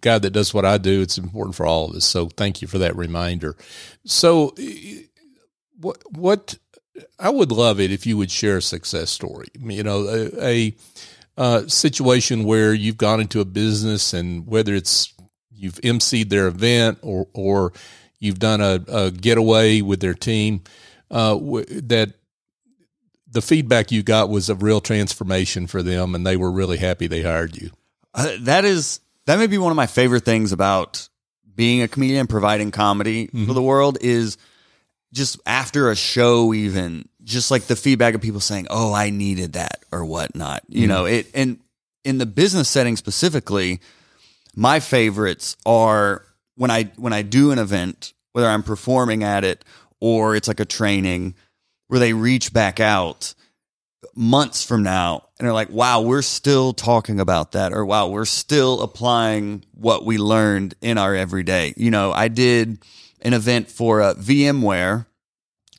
guy 0.00 0.18
that 0.18 0.30
does 0.30 0.52
what 0.52 0.64
I 0.64 0.78
do. 0.78 1.00
It's 1.00 1.16
important 1.16 1.54
for 1.54 1.64
all 1.64 1.88
of 1.88 1.96
us. 1.96 2.04
So 2.04 2.28
thank 2.28 2.60
you 2.60 2.68
for 2.68 2.78
that 2.78 2.96
reminder. 2.96 3.56
So, 4.04 4.54
what 5.80 6.02
what 6.10 6.58
I 7.18 7.30
would 7.30 7.52
love 7.52 7.80
it 7.80 7.90
if 7.90 8.06
you 8.06 8.16
would 8.16 8.30
share 8.30 8.58
a 8.58 8.62
success 8.62 9.10
story. 9.10 9.48
You 9.58 9.82
know, 9.82 10.06
a, 10.06 10.44
a 10.44 10.76
uh, 11.40 11.66
situation 11.68 12.44
where 12.44 12.74
you've 12.74 12.98
gone 12.98 13.18
into 13.18 13.40
a 13.40 13.46
business 13.46 14.12
and 14.12 14.46
whether 14.46 14.74
it's 14.74 15.14
you've 15.50 15.76
emceed 15.76 16.28
their 16.28 16.46
event 16.46 16.98
or 17.00 17.28
or 17.32 17.72
you've 18.18 18.38
done 18.38 18.60
a, 18.60 18.84
a 18.88 19.10
getaway 19.10 19.80
with 19.80 20.00
their 20.00 20.12
team 20.12 20.62
uh, 21.10 21.32
w- 21.32 21.64
that 21.64 22.12
the 23.26 23.40
feedback 23.40 23.90
you 23.90 24.02
got 24.02 24.28
was 24.28 24.50
a 24.50 24.54
real 24.54 24.82
transformation 24.82 25.66
for 25.66 25.82
them 25.82 26.14
and 26.14 26.26
they 26.26 26.36
were 26.36 26.50
really 26.50 26.76
happy 26.76 27.06
they 27.06 27.22
hired 27.22 27.56
you. 27.56 27.70
Uh, 28.12 28.36
that 28.40 28.66
is 28.66 29.00
that 29.24 29.38
may 29.38 29.46
be 29.46 29.56
one 29.56 29.72
of 29.72 29.76
my 29.76 29.86
favorite 29.86 30.26
things 30.26 30.52
about 30.52 31.08
being 31.54 31.80
a 31.80 31.88
comedian, 31.88 32.26
providing 32.26 32.70
comedy 32.70 33.28
for 33.46 33.54
the 33.54 33.62
world 33.62 33.96
is 34.02 34.36
just 35.14 35.40
after 35.46 35.90
a 35.90 35.96
show, 35.96 36.52
even 36.52 37.08
just 37.30 37.50
like 37.50 37.64
the 37.64 37.76
feedback 37.76 38.14
of 38.14 38.20
people 38.20 38.40
saying, 38.40 38.66
"Oh, 38.70 38.92
I 38.92 39.10
needed 39.10 39.54
that" 39.54 39.84
or 39.90 40.04
whatnot. 40.04 40.62
You 40.68 40.86
know, 40.86 41.04
it 41.06 41.30
and 41.34 41.58
in 42.04 42.18
the 42.18 42.26
business 42.26 42.68
setting 42.68 42.96
specifically, 42.96 43.80
my 44.54 44.80
favorites 44.80 45.56
are 45.64 46.24
when 46.56 46.70
I 46.70 46.84
when 46.96 47.12
I 47.12 47.22
do 47.22 47.52
an 47.52 47.58
event, 47.58 48.12
whether 48.32 48.48
I'm 48.48 48.62
performing 48.62 49.24
at 49.24 49.44
it 49.44 49.64
or 50.00 50.34
it's 50.34 50.48
like 50.48 50.60
a 50.60 50.64
training, 50.64 51.34
where 51.88 52.00
they 52.00 52.12
reach 52.12 52.52
back 52.52 52.80
out 52.80 53.34
months 54.14 54.64
from 54.64 54.82
now 54.82 55.26
and 55.38 55.46
they're 55.46 55.52
like, 55.52 55.70
wow, 55.70 56.00
we're 56.00 56.22
still 56.22 56.72
talking 56.72 57.20
about 57.20 57.52
that, 57.52 57.72
or 57.72 57.84
wow, 57.84 58.08
we're 58.08 58.24
still 58.24 58.82
applying 58.82 59.64
what 59.72 60.04
we 60.04 60.18
learned 60.18 60.74
in 60.80 60.98
our 60.98 61.14
everyday. 61.14 61.74
You 61.76 61.90
know, 61.90 62.12
I 62.12 62.28
did 62.28 62.78
an 63.22 63.32
event 63.34 63.70
for 63.70 64.02
uh, 64.02 64.14
VMware. 64.14 65.06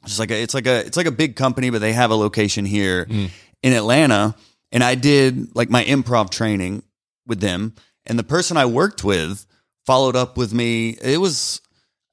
It's 0.03 0.19
like 0.19 0.31
a, 0.31 0.41
it's 0.41 0.53
like 0.53 0.67
a, 0.67 0.85
it's 0.85 0.97
like 0.97 1.05
a 1.05 1.11
big 1.11 1.35
company, 1.35 1.69
but 1.69 1.79
they 1.79 1.93
have 1.93 2.11
a 2.11 2.15
location 2.15 2.65
here 2.65 3.05
mm. 3.05 3.29
in 3.61 3.73
Atlanta. 3.73 4.35
And 4.71 4.83
I 4.83 4.95
did 4.95 5.55
like 5.55 5.69
my 5.69 5.83
improv 5.83 6.29
training 6.29 6.83
with 7.27 7.39
them, 7.39 7.75
and 8.05 8.17
the 8.17 8.23
person 8.23 8.57
I 8.57 8.65
worked 8.65 9.03
with 9.03 9.45
followed 9.85 10.15
up 10.15 10.37
with 10.37 10.53
me. 10.53 10.91
It 11.01 11.19
was, 11.19 11.61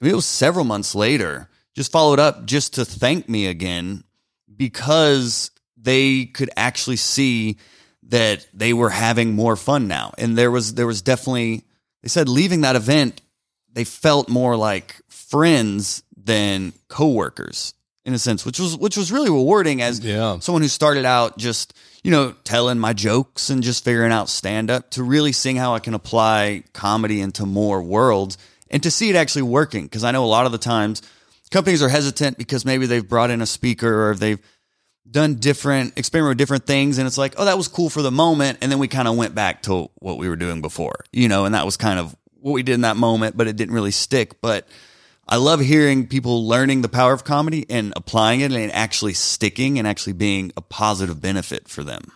I 0.00 0.04
mean, 0.04 0.12
it 0.12 0.16
was 0.16 0.26
several 0.26 0.64
months 0.64 0.94
later. 0.94 1.48
Just 1.74 1.92
followed 1.92 2.18
up 2.18 2.44
just 2.46 2.74
to 2.74 2.84
thank 2.84 3.28
me 3.28 3.46
again 3.46 4.02
because 4.56 5.52
they 5.76 6.24
could 6.26 6.50
actually 6.56 6.96
see 6.96 7.58
that 8.08 8.46
they 8.52 8.72
were 8.72 8.90
having 8.90 9.34
more 9.34 9.54
fun 9.54 9.86
now. 9.86 10.12
And 10.18 10.36
there 10.36 10.50
was 10.50 10.74
there 10.74 10.86
was 10.86 11.02
definitely 11.02 11.64
they 12.02 12.08
said 12.08 12.28
leaving 12.28 12.62
that 12.62 12.76
event 12.76 13.22
they 13.72 13.84
felt 13.84 14.28
more 14.28 14.56
like 14.56 14.96
friends 15.08 16.02
than 16.16 16.72
coworkers 16.88 17.74
in 18.08 18.14
a 18.14 18.18
sense, 18.18 18.44
which 18.44 18.58
was 18.58 18.76
which 18.76 18.96
was 18.96 19.12
really 19.12 19.30
rewarding 19.30 19.80
as 19.82 20.00
Yeah. 20.00 20.38
someone 20.40 20.62
who 20.62 20.68
started 20.68 21.04
out 21.04 21.38
just 21.38 21.74
you 22.02 22.10
know 22.10 22.34
telling 22.42 22.78
my 22.78 22.92
jokes 22.92 23.50
and 23.50 23.62
just 23.62 23.84
figuring 23.84 24.10
out 24.12 24.28
stand 24.28 24.70
up 24.70 24.90
to 24.90 25.02
really 25.02 25.30
seeing 25.32 25.56
how 25.56 25.74
I 25.74 25.78
can 25.78 25.94
apply 25.94 26.64
comedy 26.72 27.20
into 27.20 27.46
more 27.46 27.82
worlds 27.82 28.36
and 28.70 28.82
to 28.82 28.90
see 28.90 29.10
it 29.10 29.16
actually 29.16 29.42
working 29.42 29.84
because 29.84 30.04
I 30.04 30.10
know 30.10 30.24
a 30.24 30.26
lot 30.26 30.46
of 30.46 30.52
the 30.52 30.58
times 30.58 31.02
companies 31.50 31.82
are 31.82 31.88
hesitant 31.88 32.38
because 32.38 32.64
maybe 32.64 32.86
they've 32.86 33.06
brought 33.08 33.30
in 33.30 33.40
a 33.42 33.46
speaker 33.46 34.10
or 34.10 34.14
they've 34.14 34.38
done 35.10 35.36
different 35.36 35.96
experiment 35.98 36.32
with 36.32 36.38
different 36.38 36.66
things 36.66 36.98
and 36.98 37.06
it's 37.06 37.16
like 37.18 37.34
oh 37.38 37.44
that 37.46 37.56
was 37.56 37.66
cool 37.68 37.88
for 37.88 38.02
the 38.02 38.10
moment 38.10 38.58
and 38.60 38.70
then 38.70 38.78
we 38.78 38.88
kind 38.88 39.08
of 39.08 39.16
went 39.16 39.34
back 39.34 39.62
to 39.62 39.88
what 40.00 40.18
we 40.18 40.28
were 40.28 40.36
doing 40.36 40.60
before 40.60 40.96
you 41.12 41.28
know 41.28 41.46
and 41.46 41.54
that 41.54 41.64
was 41.64 41.76
kind 41.78 41.98
of 41.98 42.14
what 42.40 42.52
we 42.52 42.62
did 42.62 42.74
in 42.74 42.82
that 42.82 42.96
moment 42.96 43.34
but 43.36 43.46
it 43.48 43.56
didn't 43.56 43.74
really 43.74 43.90
stick 43.90 44.40
but 44.42 44.68
I 45.28 45.36
love 45.36 45.60
hearing 45.60 46.06
people 46.06 46.48
learning 46.48 46.82
the 46.82 46.88
power 46.88 47.12
of 47.12 47.24
comedy 47.24 47.66
and 47.68 47.92
applying 47.96 48.40
it 48.40 48.52
and 48.52 48.72
actually 48.72 49.14
sticking 49.14 49.78
and 49.78 49.86
actually 49.86 50.14
being 50.14 50.52
a 50.56 50.62
positive 50.62 51.20
benefit 51.20 51.68
for 51.68 51.84
them. 51.84 52.12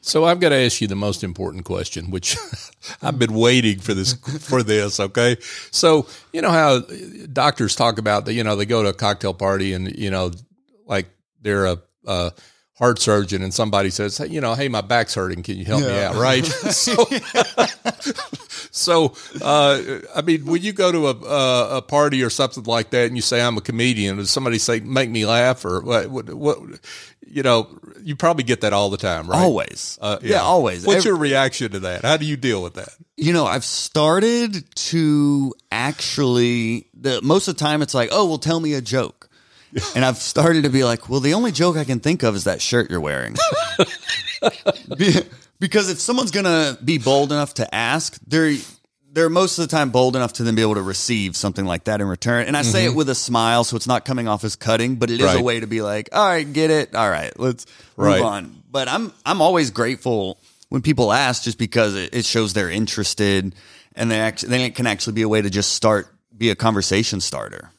So 0.00 0.24
I've 0.24 0.40
got 0.40 0.48
to 0.48 0.56
ask 0.56 0.80
you 0.80 0.88
the 0.88 0.96
most 0.96 1.22
important 1.22 1.64
question, 1.64 2.10
which 2.10 2.36
I've 3.02 3.18
been 3.18 3.34
waiting 3.34 3.78
for 3.78 3.94
this 3.94 4.14
for 4.14 4.62
this. 4.62 4.98
Okay, 4.98 5.36
so 5.70 6.06
you 6.32 6.40
know 6.40 6.50
how 6.50 6.80
doctors 7.32 7.76
talk 7.76 7.98
about 7.98 8.24
that. 8.24 8.32
You 8.32 8.42
know, 8.42 8.56
they 8.56 8.66
go 8.66 8.82
to 8.82 8.88
a 8.88 8.94
cocktail 8.94 9.34
party 9.34 9.74
and 9.74 9.94
you 9.96 10.10
know, 10.10 10.32
like 10.86 11.08
they're 11.42 11.66
a, 11.66 11.78
a 12.06 12.32
heart 12.78 13.00
surgeon, 13.00 13.42
and 13.42 13.52
somebody 13.52 13.90
says, 13.90 14.16
hey, 14.16 14.28
you 14.28 14.40
know, 14.40 14.54
hey, 14.54 14.68
my 14.68 14.80
back's 14.80 15.14
hurting. 15.14 15.42
Can 15.42 15.56
you 15.56 15.64
help 15.64 15.82
me 15.82 16.00
out? 16.00 16.14
Right. 16.14 16.44
so, 16.70 16.94
so 18.70 19.14
uh, 19.42 20.00
I 20.14 20.22
mean, 20.22 20.44
when 20.46 20.62
you 20.62 20.72
go 20.72 20.92
to 20.92 21.08
a, 21.08 21.14
a 21.14 21.76
a 21.78 21.82
party 21.82 22.22
or 22.22 22.30
something 22.30 22.64
like 22.64 22.90
that, 22.90 23.06
and 23.06 23.16
you 23.16 23.22
say 23.22 23.40
I'm 23.40 23.56
a 23.56 23.60
comedian, 23.60 24.16
does 24.16 24.30
somebody 24.30 24.58
say 24.58 24.80
make 24.80 25.10
me 25.10 25.26
laugh 25.26 25.64
or 25.64 25.80
what? 25.80 26.08
What? 26.08 26.32
what 26.34 26.58
you 27.30 27.42
know, 27.42 27.68
you 28.02 28.16
probably 28.16 28.42
get 28.44 28.62
that 28.62 28.72
all 28.72 28.88
the 28.90 28.96
time, 28.96 29.28
right? 29.28 29.38
Always. 29.38 29.98
Uh, 30.00 30.18
yeah. 30.22 30.40
always. 30.40 30.86
What's 30.86 30.98
Every- 30.98 31.10
your 31.10 31.18
reaction 31.18 31.70
to 31.72 31.80
that? 31.80 32.02
How 32.02 32.16
do 32.16 32.24
you 32.24 32.36
deal 32.36 32.62
with 32.62 32.74
that? 32.74 32.88
You 33.16 33.32
know, 33.32 33.44
I've 33.44 33.64
started 33.64 34.64
to 34.74 35.52
actually 35.70 36.88
the 36.94 37.20
most 37.22 37.48
of 37.48 37.56
the 37.56 37.60
time 37.60 37.82
it's 37.82 37.94
like, 37.94 38.08
oh, 38.12 38.26
well, 38.26 38.38
tell 38.38 38.60
me 38.60 38.74
a 38.74 38.80
joke. 38.80 39.28
And 39.94 40.02
I've 40.02 40.16
started 40.16 40.62
to 40.62 40.70
be 40.70 40.82
like, 40.82 41.10
well, 41.10 41.20
the 41.20 41.34
only 41.34 41.52
joke 41.52 41.76
I 41.76 41.84
can 41.84 42.00
think 42.00 42.22
of 42.22 42.34
is 42.34 42.44
that 42.44 42.62
shirt 42.62 42.90
you're 42.90 43.02
wearing. 43.02 43.36
Be- 45.60 45.66
because 45.66 45.90
if 45.90 45.98
someone's 46.00 46.30
gonna 46.30 46.76
be 46.84 46.98
bold 46.98 47.32
enough 47.32 47.54
to 47.54 47.74
ask, 47.74 48.18
they're 48.26 48.54
they're 49.10 49.30
most 49.30 49.58
of 49.58 49.66
the 49.68 49.74
time 49.74 49.90
bold 49.90 50.14
enough 50.16 50.34
to 50.34 50.42
then 50.44 50.54
be 50.54 50.62
able 50.62 50.74
to 50.74 50.82
receive 50.82 51.34
something 51.34 51.64
like 51.64 51.84
that 51.84 52.00
in 52.00 52.06
return. 52.06 52.46
And 52.46 52.56
I 52.56 52.62
say 52.62 52.84
it 52.84 52.94
with 52.94 53.08
a 53.08 53.14
smile, 53.14 53.64
so 53.64 53.74
it's 53.76 53.86
not 53.86 54.04
coming 54.04 54.28
off 54.28 54.44
as 54.44 54.54
cutting, 54.54 54.96
but 54.96 55.10
it 55.10 55.14
is 55.14 55.20
Mm-hmm. 55.20 55.26
Right. 55.34 55.40
a 55.40 55.42
way 55.42 55.60
to 55.60 55.66
be 55.66 55.80
like, 55.82 56.10
all 56.12 56.24
right, 56.26 56.50
get 56.52 56.70
it, 56.70 56.94
all 56.94 57.10
right, 57.10 57.32
let's 57.40 57.66
Right. 57.96 58.18
move 58.18 58.26
on. 58.26 58.62
But 58.70 58.86
I'm 58.88 59.12
I'm 59.26 59.40
always 59.40 59.70
grateful 59.70 60.38
when 60.68 60.82
people 60.82 61.12
ask, 61.12 61.42
just 61.42 61.58
because 61.58 61.94
it, 61.96 62.14
it 62.14 62.24
shows 62.26 62.52
they're 62.52 62.70
interested, 62.70 63.54
and 63.96 64.10
they 64.10 64.20
actually 64.20 64.50
then 64.50 64.60
it 64.60 64.74
can 64.74 64.86
actually 64.86 65.14
be 65.14 65.22
a 65.22 65.28
way 65.28 65.40
to 65.42 65.50
just 65.50 65.72
start 65.74 66.06
be 66.36 66.50
a 66.50 66.54
conversation 66.54 67.20
starter. 67.20 67.70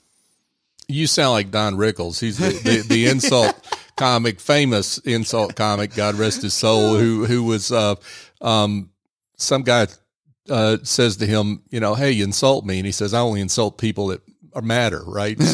You 0.88 1.06
sound 1.06 1.32
like 1.34 1.52
Don 1.52 1.76
Rickles. 1.76 2.20
He's 2.20 2.40
the, 2.40 2.50
the, 2.50 2.82
the 2.88 3.08
insult 3.12 3.56
comic, 4.00 4.40
famous 4.40 4.98
insult 5.00 5.56
comic. 5.56 5.94
God 5.94 6.16
rest 6.16 6.42
his 6.42 6.54
soul. 6.54 6.98
Who 6.98 7.26
who 7.26 7.44
was 7.44 7.72
uh, 7.72 7.96
um, 8.42 8.90
some 9.36 9.64
guy 9.64 9.88
uh, 10.50 10.78
says 10.84 11.18
to 11.18 11.26
him, 11.28 11.62
you 11.70 11.80
know, 11.80 11.96
hey, 11.96 12.12
you 12.12 12.24
insult 12.24 12.66
me, 12.66 12.80
and 12.80 12.86
he 12.86 12.92
says, 12.92 13.14
I 13.14 13.20
only 13.20 13.42
insult 13.42 13.78
people 13.78 14.08
that 14.08 14.22
matter, 14.62 15.04
right? 15.06 15.38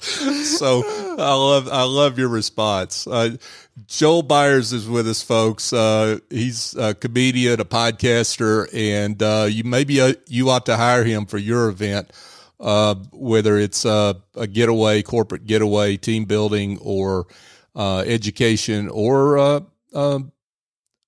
So, 0.00 0.82
I 1.18 1.34
love 1.34 1.68
I 1.68 1.82
love 1.84 2.18
your 2.18 2.28
response. 2.28 3.06
Uh, 3.06 3.36
Joel 3.86 4.22
Byars 4.22 4.72
is 4.72 4.88
with 4.88 5.06
us, 5.08 5.22
folks. 5.22 5.72
Uh, 5.72 6.18
he's 6.30 6.74
a 6.74 6.94
comedian, 6.94 7.60
a 7.60 7.64
podcaster, 7.64 8.68
and 8.72 9.22
uh, 9.22 9.46
you 9.48 9.64
maybe 9.64 10.00
uh, 10.00 10.14
you 10.26 10.50
ought 10.50 10.66
to 10.66 10.76
hire 10.76 11.04
him 11.04 11.26
for 11.26 11.38
your 11.38 11.68
event, 11.68 12.10
uh, 12.60 12.94
whether 13.12 13.58
it's 13.58 13.84
uh, 13.84 14.14
a 14.34 14.46
getaway, 14.46 15.02
corporate 15.02 15.46
getaway, 15.46 15.96
team 15.96 16.24
building, 16.24 16.78
or 16.80 17.26
uh, 17.74 18.04
education, 18.06 18.88
or 18.88 19.38
uh, 19.38 19.60
um, 19.94 20.32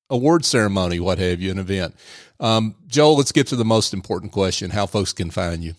award 0.09 0.45
ceremony, 0.45 1.01
what 1.01 1.19
have 1.19 1.41
you, 1.41 1.51
an 1.51 1.59
event. 1.59 1.95
Um, 2.39 2.77
Joel, 2.87 3.17
let's 3.17 3.33
get 3.33 3.49
to 3.49 3.57
the 3.57 3.65
most 3.65 3.93
important 3.93 4.33
question: 4.33 4.71
How 4.71 4.87
folks 4.87 5.13
can 5.13 5.31
find 5.31 5.65
you? 5.65 5.75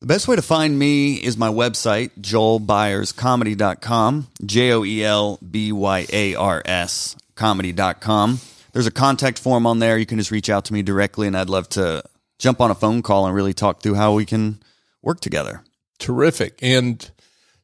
The 0.00 0.06
best 0.06 0.28
way 0.28 0.36
to 0.36 0.42
find 0.42 0.78
me 0.78 1.14
is 1.14 1.36
my 1.36 1.48
website, 1.48 2.10
joelbyarscomedy.com, 2.20 4.28
J 4.44 4.72
O 4.72 4.84
E 4.84 5.04
L 5.04 5.40
B 5.50 5.72
Y 5.72 6.06
A 6.12 6.34
R 6.36 6.62
S 6.64 7.16
comedy.com. 7.34 8.40
There's 8.72 8.86
a 8.86 8.92
contact 8.92 9.38
form 9.38 9.66
on 9.66 9.78
there. 9.78 9.98
You 9.98 10.06
can 10.06 10.18
just 10.18 10.30
reach 10.30 10.50
out 10.50 10.66
to 10.66 10.72
me 10.72 10.82
directly, 10.82 11.26
and 11.26 11.36
I'd 11.36 11.48
love 11.48 11.68
to 11.70 12.04
jump 12.38 12.60
on 12.60 12.70
a 12.70 12.74
phone 12.74 13.02
call 13.02 13.26
and 13.26 13.34
really 13.34 13.54
talk 13.54 13.80
through 13.80 13.94
how 13.94 14.12
we 14.12 14.24
can 14.24 14.60
work 15.08 15.20
together. 15.20 15.64
Terrific. 15.98 16.58
And 16.62 17.10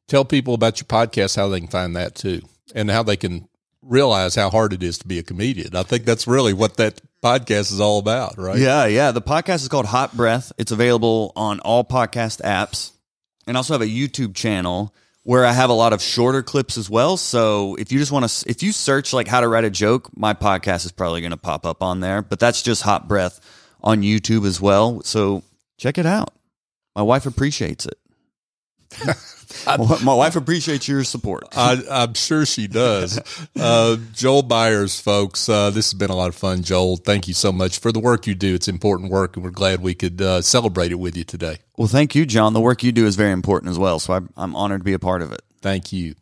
tell 0.09 0.24
people 0.24 0.54
about 0.54 0.80
your 0.80 0.87
podcast, 0.87 1.37
how 1.37 1.48
they 1.48 1.61
can 1.61 1.68
find 1.68 1.94
that 1.94 2.14
too, 2.14 2.40
and 2.74 2.90
how 2.90 3.02
they 3.02 3.16
can 3.16 3.48
realize 3.83 4.35
how 4.35 4.48
hard 4.48 4.72
it 4.72 4.83
is 4.83 4.96
to 4.98 5.07
be 5.07 5.18
a 5.18 5.22
comedian. 5.22 5.76
I 5.76 5.83
think 5.83 6.07
that's 6.07 6.26
really 6.26 6.54
what 6.54 6.78
that 6.78 7.02
podcast 7.22 7.70
is 7.70 7.80
all 7.80 7.98
about, 7.98 8.38
right? 8.38 8.59
Yeah, 8.59 8.87
yeah. 8.87 9.12
The 9.12 9.20
podcast 9.20 9.57
is 9.57 9.68
called 9.68 9.85
Hot 9.85 10.16
Breath. 10.16 10.52
It's 10.57 10.72
available 10.72 11.33
on 11.37 11.61
all 11.61 11.85
podcast 11.85 12.40
apps, 12.40 12.92
and 13.46 13.57
I 13.57 13.59
also 13.59 13.74
have 13.74 13.83
a 13.83 13.87
YouTube 13.87 14.35
channel 14.35 14.94
where 15.22 15.44
I 15.44 15.52
have 15.52 15.68
a 15.68 15.74
lot 15.74 15.92
of 15.92 16.00
shorter 16.02 16.42
clips 16.42 16.78
as 16.78 16.88
well. 16.88 17.18
So 17.18 17.76
if 17.76 17.92
you 17.92 17.98
just 17.98 18.12
want 18.12 18.28
to, 18.28 18.50
if 18.50 18.62
you 18.62 18.72
search 18.72 19.12
like 19.12 19.28
how 19.28 19.40
to 19.40 19.48
write 19.48 19.64
a 19.64 19.70
joke, 19.70 20.11
my 20.16 20.33
podcast 20.33 20.87
is 20.87 20.92
probably 20.92 21.20
going 21.20 21.30
to 21.30 21.37
pop 21.37 21.66
up 21.66 21.83
on 21.83 22.00
there. 22.00 22.22
But 22.22 22.40
that's 22.40 22.62
just 22.62 22.83
Hot 22.83 23.07
Breath 23.07 23.40
on 23.83 24.02
YouTube 24.02 24.46
as 24.46 24.61
well. 24.62 25.02
So 25.02 25.42
check 25.76 25.98
it 25.98 26.07
out. 26.07 26.33
My 26.94 27.02
wife 27.02 27.26
appreciates 27.26 27.87
it. 27.87 27.98
my, 29.66 30.14
wife 30.14 30.37
appreciates 30.37 30.87
your 30.87 31.02
support. 31.04 31.44
I, 31.57 31.83
I'm 31.90 32.14
sure 32.14 32.46
she 32.46 32.66
does. 32.68 33.18
Uh, 33.59 33.96
Joel 34.12 34.44
Byars, 34.44 35.00
folks, 35.00 35.48
uh, 35.48 35.70
this 35.70 35.90
has 35.90 35.94
been 35.94 36.11
a 36.11 36.14
lot 36.14 36.28
of 36.28 36.37
fun. 36.37 36.62
Joel, 36.62 36.96
thank 36.96 37.26
you 37.26 37.35
so 37.35 37.50
much 37.50 37.78
for 37.80 37.90
the 37.90 37.98
work 37.98 38.26
you 38.26 38.35
do. 38.35 38.54
It's 38.54 38.68
important 38.68 39.11
work, 39.11 39.37
and 39.37 39.44
we're 39.44 39.50
glad 39.50 39.80
we 39.80 39.94
could 39.94 40.20
uh, 40.20 40.42
celebrate 40.42 40.92
it 40.92 40.96
with 40.96 41.16
you 41.16 41.24
today. 41.24 41.59
well, 41.76 41.88
thank 41.88 42.14
you, 42.14 42.26
John. 42.26 42.52
The 42.52 42.61
work 42.61 42.83
you 42.83 42.92
do 42.92 43.07
is 43.07 43.16
very 43.16 43.33
important 43.33 43.70
as 43.70 43.78
well. 43.78 43.98
So 43.98 44.12
I'm, 44.12 44.30
I'm 44.37 44.54
honored 44.54 44.80
to 44.80 44.85
be 44.85 44.92
a 44.92 44.98
part 44.98 45.22
of 45.22 45.33
it. 45.33 45.42
Thank 45.61 45.92
you. 45.92 46.14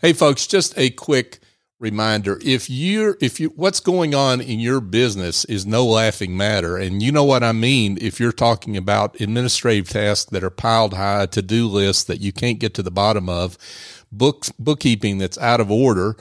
Hey 0.00 0.14
folks, 0.14 0.46
just 0.46 0.78
a 0.78 0.88
quick 0.88 1.40
reminder. 1.80 2.38
If 2.44 2.70
you're 2.70 3.16
if 3.20 3.40
you 3.40 3.48
what's 3.56 3.80
going 3.80 4.14
on 4.14 4.40
in 4.40 4.60
your 4.60 4.80
business 4.80 5.44
is 5.46 5.66
no 5.66 5.84
laughing 5.84 6.36
matter 6.36 6.76
and 6.76 7.02
you 7.02 7.10
know 7.10 7.24
what 7.24 7.42
I 7.42 7.52
mean 7.52 7.98
if 8.00 8.20
you're 8.20 8.32
talking 8.32 8.76
about 8.76 9.20
administrative 9.20 9.88
tasks 9.88 10.30
that 10.30 10.44
are 10.44 10.50
piled 10.50 10.94
high, 10.94 11.26
to-do 11.26 11.66
lists 11.66 12.04
that 12.04 12.20
you 12.20 12.32
can't 12.32 12.60
get 12.60 12.74
to 12.74 12.82
the 12.82 12.90
bottom 12.90 13.28
of, 13.28 13.58
books 14.12 14.52
bookkeeping 14.58 15.18
that's 15.18 15.38
out 15.38 15.60
of 15.60 15.70
order 15.70 16.16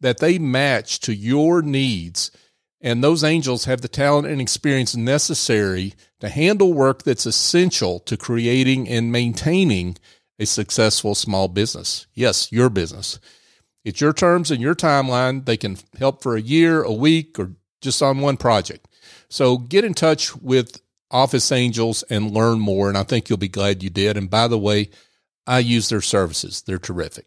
that 0.00 0.18
they 0.18 0.38
match 0.38 1.00
to 1.00 1.12
your 1.12 1.62
needs, 1.62 2.30
and 2.80 3.02
those 3.02 3.24
angels 3.24 3.64
have 3.64 3.80
the 3.80 3.88
talent 3.88 4.28
and 4.28 4.40
experience 4.40 4.94
necessary 4.94 5.94
to 6.20 6.28
handle 6.28 6.72
work 6.72 7.02
that's 7.02 7.26
essential 7.26 7.98
to 7.98 8.16
creating 8.16 8.88
and 8.88 9.10
maintaining 9.10 9.96
a 10.38 10.46
successful 10.46 11.16
small 11.16 11.48
business. 11.48 12.06
Yes, 12.14 12.52
your 12.52 12.70
business. 12.70 13.18
It's 13.88 14.02
your 14.02 14.12
terms 14.12 14.50
and 14.50 14.60
your 14.60 14.74
timeline. 14.74 15.46
They 15.46 15.56
can 15.56 15.78
help 15.98 16.22
for 16.22 16.36
a 16.36 16.42
year, 16.42 16.82
a 16.82 16.92
week, 16.92 17.38
or 17.38 17.52
just 17.80 18.02
on 18.02 18.20
one 18.20 18.36
project. 18.36 18.86
So 19.30 19.56
get 19.56 19.82
in 19.82 19.94
touch 19.94 20.36
with 20.36 20.82
Office 21.10 21.50
Angels 21.50 22.02
and 22.10 22.30
learn 22.30 22.60
more. 22.60 22.90
And 22.90 22.98
I 22.98 23.02
think 23.02 23.30
you'll 23.30 23.38
be 23.38 23.48
glad 23.48 23.82
you 23.82 23.88
did. 23.88 24.18
And 24.18 24.28
by 24.28 24.46
the 24.46 24.58
way, 24.58 24.90
I 25.46 25.60
use 25.60 25.88
their 25.88 26.02
services, 26.02 26.60
they're 26.60 26.78
terrific. 26.78 27.24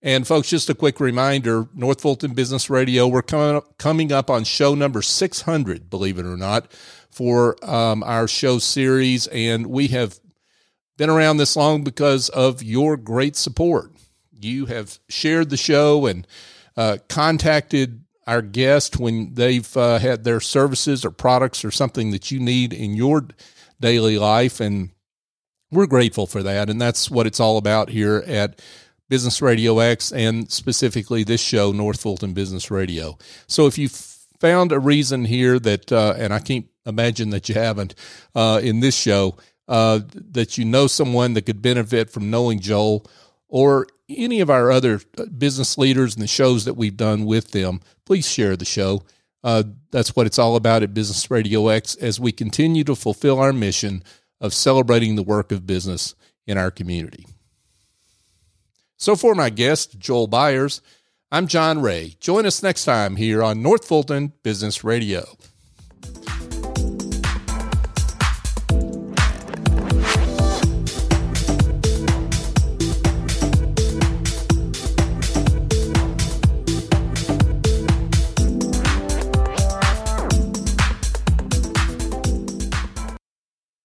And 0.00 0.26
folks, 0.26 0.48
just 0.48 0.70
a 0.70 0.74
quick 0.74 1.00
reminder 1.00 1.68
North 1.74 2.00
Fulton 2.00 2.32
Business 2.32 2.70
Radio, 2.70 3.06
we're 3.06 3.20
coming 3.20 3.56
up, 3.56 3.76
coming 3.76 4.10
up 4.10 4.30
on 4.30 4.44
show 4.44 4.74
number 4.74 5.02
600, 5.02 5.90
believe 5.90 6.18
it 6.18 6.24
or 6.24 6.38
not, 6.38 6.72
for 7.10 7.62
um, 7.62 8.02
our 8.04 8.26
show 8.26 8.58
series. 8.58 9.26
And 9.26 9.66
we 9.66 9.88
have 9.88 10.18
been 10.96 11.10
around 11.10 11.36
this 11.36 11.56
long 11.56 11.84
because 11.84 12.30
of 12.30 12.62
your 12.62 12.96
great 12.96 13.36
support. 13.36 13.92
You 14.40 14.66
have 14.66 14.98
shared 15.08 15.50
the 15.50 15.56
show 15.56 16.06
and 16.06 16.26
uh, 16.76 16.98
contacted 17.08 18.04
our 18.26 18.42
guest 18.42 18.98
when 18.98 19.34
they've 19.34 19.76
uh, 19.76 19.98
had 19.98 20.24
their 20.24 20.40
services 20.40 21.04
or 21.04 21.10
products 21.10 21.64
or 21.64 21.70
something 21.70 22.10
that 22.10 22.30
you 22.30 22.38
need 22.38 22.72
in 22.72 22.94
your 22.94 23.26
daily 23.80 24.18
life. 24.18 24.60
And 24.60 24.90
we're 25.70 25.86
grateful 25.86 26.26
for 26.26 26.42
that. 26.42 26.68
And 26.68 26.80
that's 26.80 27.10
what 27.10 27.26
it's 27.26 27.40
all 27.40 27.56
about 27.56 27.88
here 27.88 28.22
at 28.26 28.60
Business 29.08 29.40
Radio 29.40 29.78
X 29.78 30.12
and 30.12 30.50
specifically 30.52 31.24
this 31.24 31.40
show, 31.40 31.72
North 31.72 32.02
Fulton 32.02 32.34
Business 32.34 32.70
Radio. 32.70 33.16
So 33.46 33.66
if 33.66 33.78
you 33.78 33.88
found 34.38 34.72
a 34.72 34.78
reason 34.78 35.24
here 35.24 35.58
that, 35.58 35.90
uh, 35.90 36.14
and 36.18 36.32
I 36.32 36.38
can't 36.38 36.66
imagine 36.84 37.30
that 37.30 37.48
you 37.48 37.54
haven't 37.54 37.94
uh, 38.34 38.60
in 38.62 38.80
this 38.80 38.94
show, 38.94 39.36
uh, 39.68 40.00
that 40.14 40.58
you 40.58 40.64
know 40.64 40.86
someone 40.86 41.34
that 41.34 41.46
could 41.46 41.62
benefit 41.62 42.10
from 42.10 42.30
knowing 42.30 42.60
Joel 42.60 43.06
or 43.48 43.86
any 44.08 44.40
of 44.40 44.50
our 44.50 44.70
other 44.70 45.00
uh, 45.16 45.26
business 45.26 45.78
leaders 45.78 46.14
and 46.14 46.22
the 46.22 46.28
shows 46.28 46.64
that 46.64 46.74
we've 46.74 46.96
done 46.96 47.24
with 47.24 47.50
them, 47.50 47.80
please 48.04 48.28
share 48.28 48.56
the 48.56 48.64
show. 48.64 49.02
Uh, 49.44 49.62
that's 49.90 50.16
what 50.16 50.26
it's 50.26 50.38
all 50.38 50.56
about 50.56 50.82
at 50.82 50.94
Business 50.94 51.30
Radio 51.30 51.68
X 51.68 51.94
as 51.96 52.18
we 52.18 52.32
continue 52.32 52.84
to 52.84 52.94
fulfill 52.94 53.38
our 53.38 53.52
mission 53.52 54.02
of 54.40 54.54
celebrating 54.54 55.16
the 55.16 55.22
work 55.22 55.52
of 55.52 55.66
business 55.66 56.14
in 56.46 56.58
our 56.58 56.70
community. 56.70 57.26
So, 58.96 59.14
for 59.14 59.34
my 59.34 59.50
guest, 59.50 59.98
Joel 59.98 60.28
Byars, 60.28 60.80
I'm 61.30 61.46
John 61.46 61.80
Ray. 61.80 62.16
Join 62.18 62.46
us 62.46 62.62
next 62.62 62.84
time 62.84 63.16
here 63.16 63.42
on 63.42 63.62
North 63.62 63.84
Fulton 63.86 64.32
Business 64.42 64.82
Radio. 64.82 65.36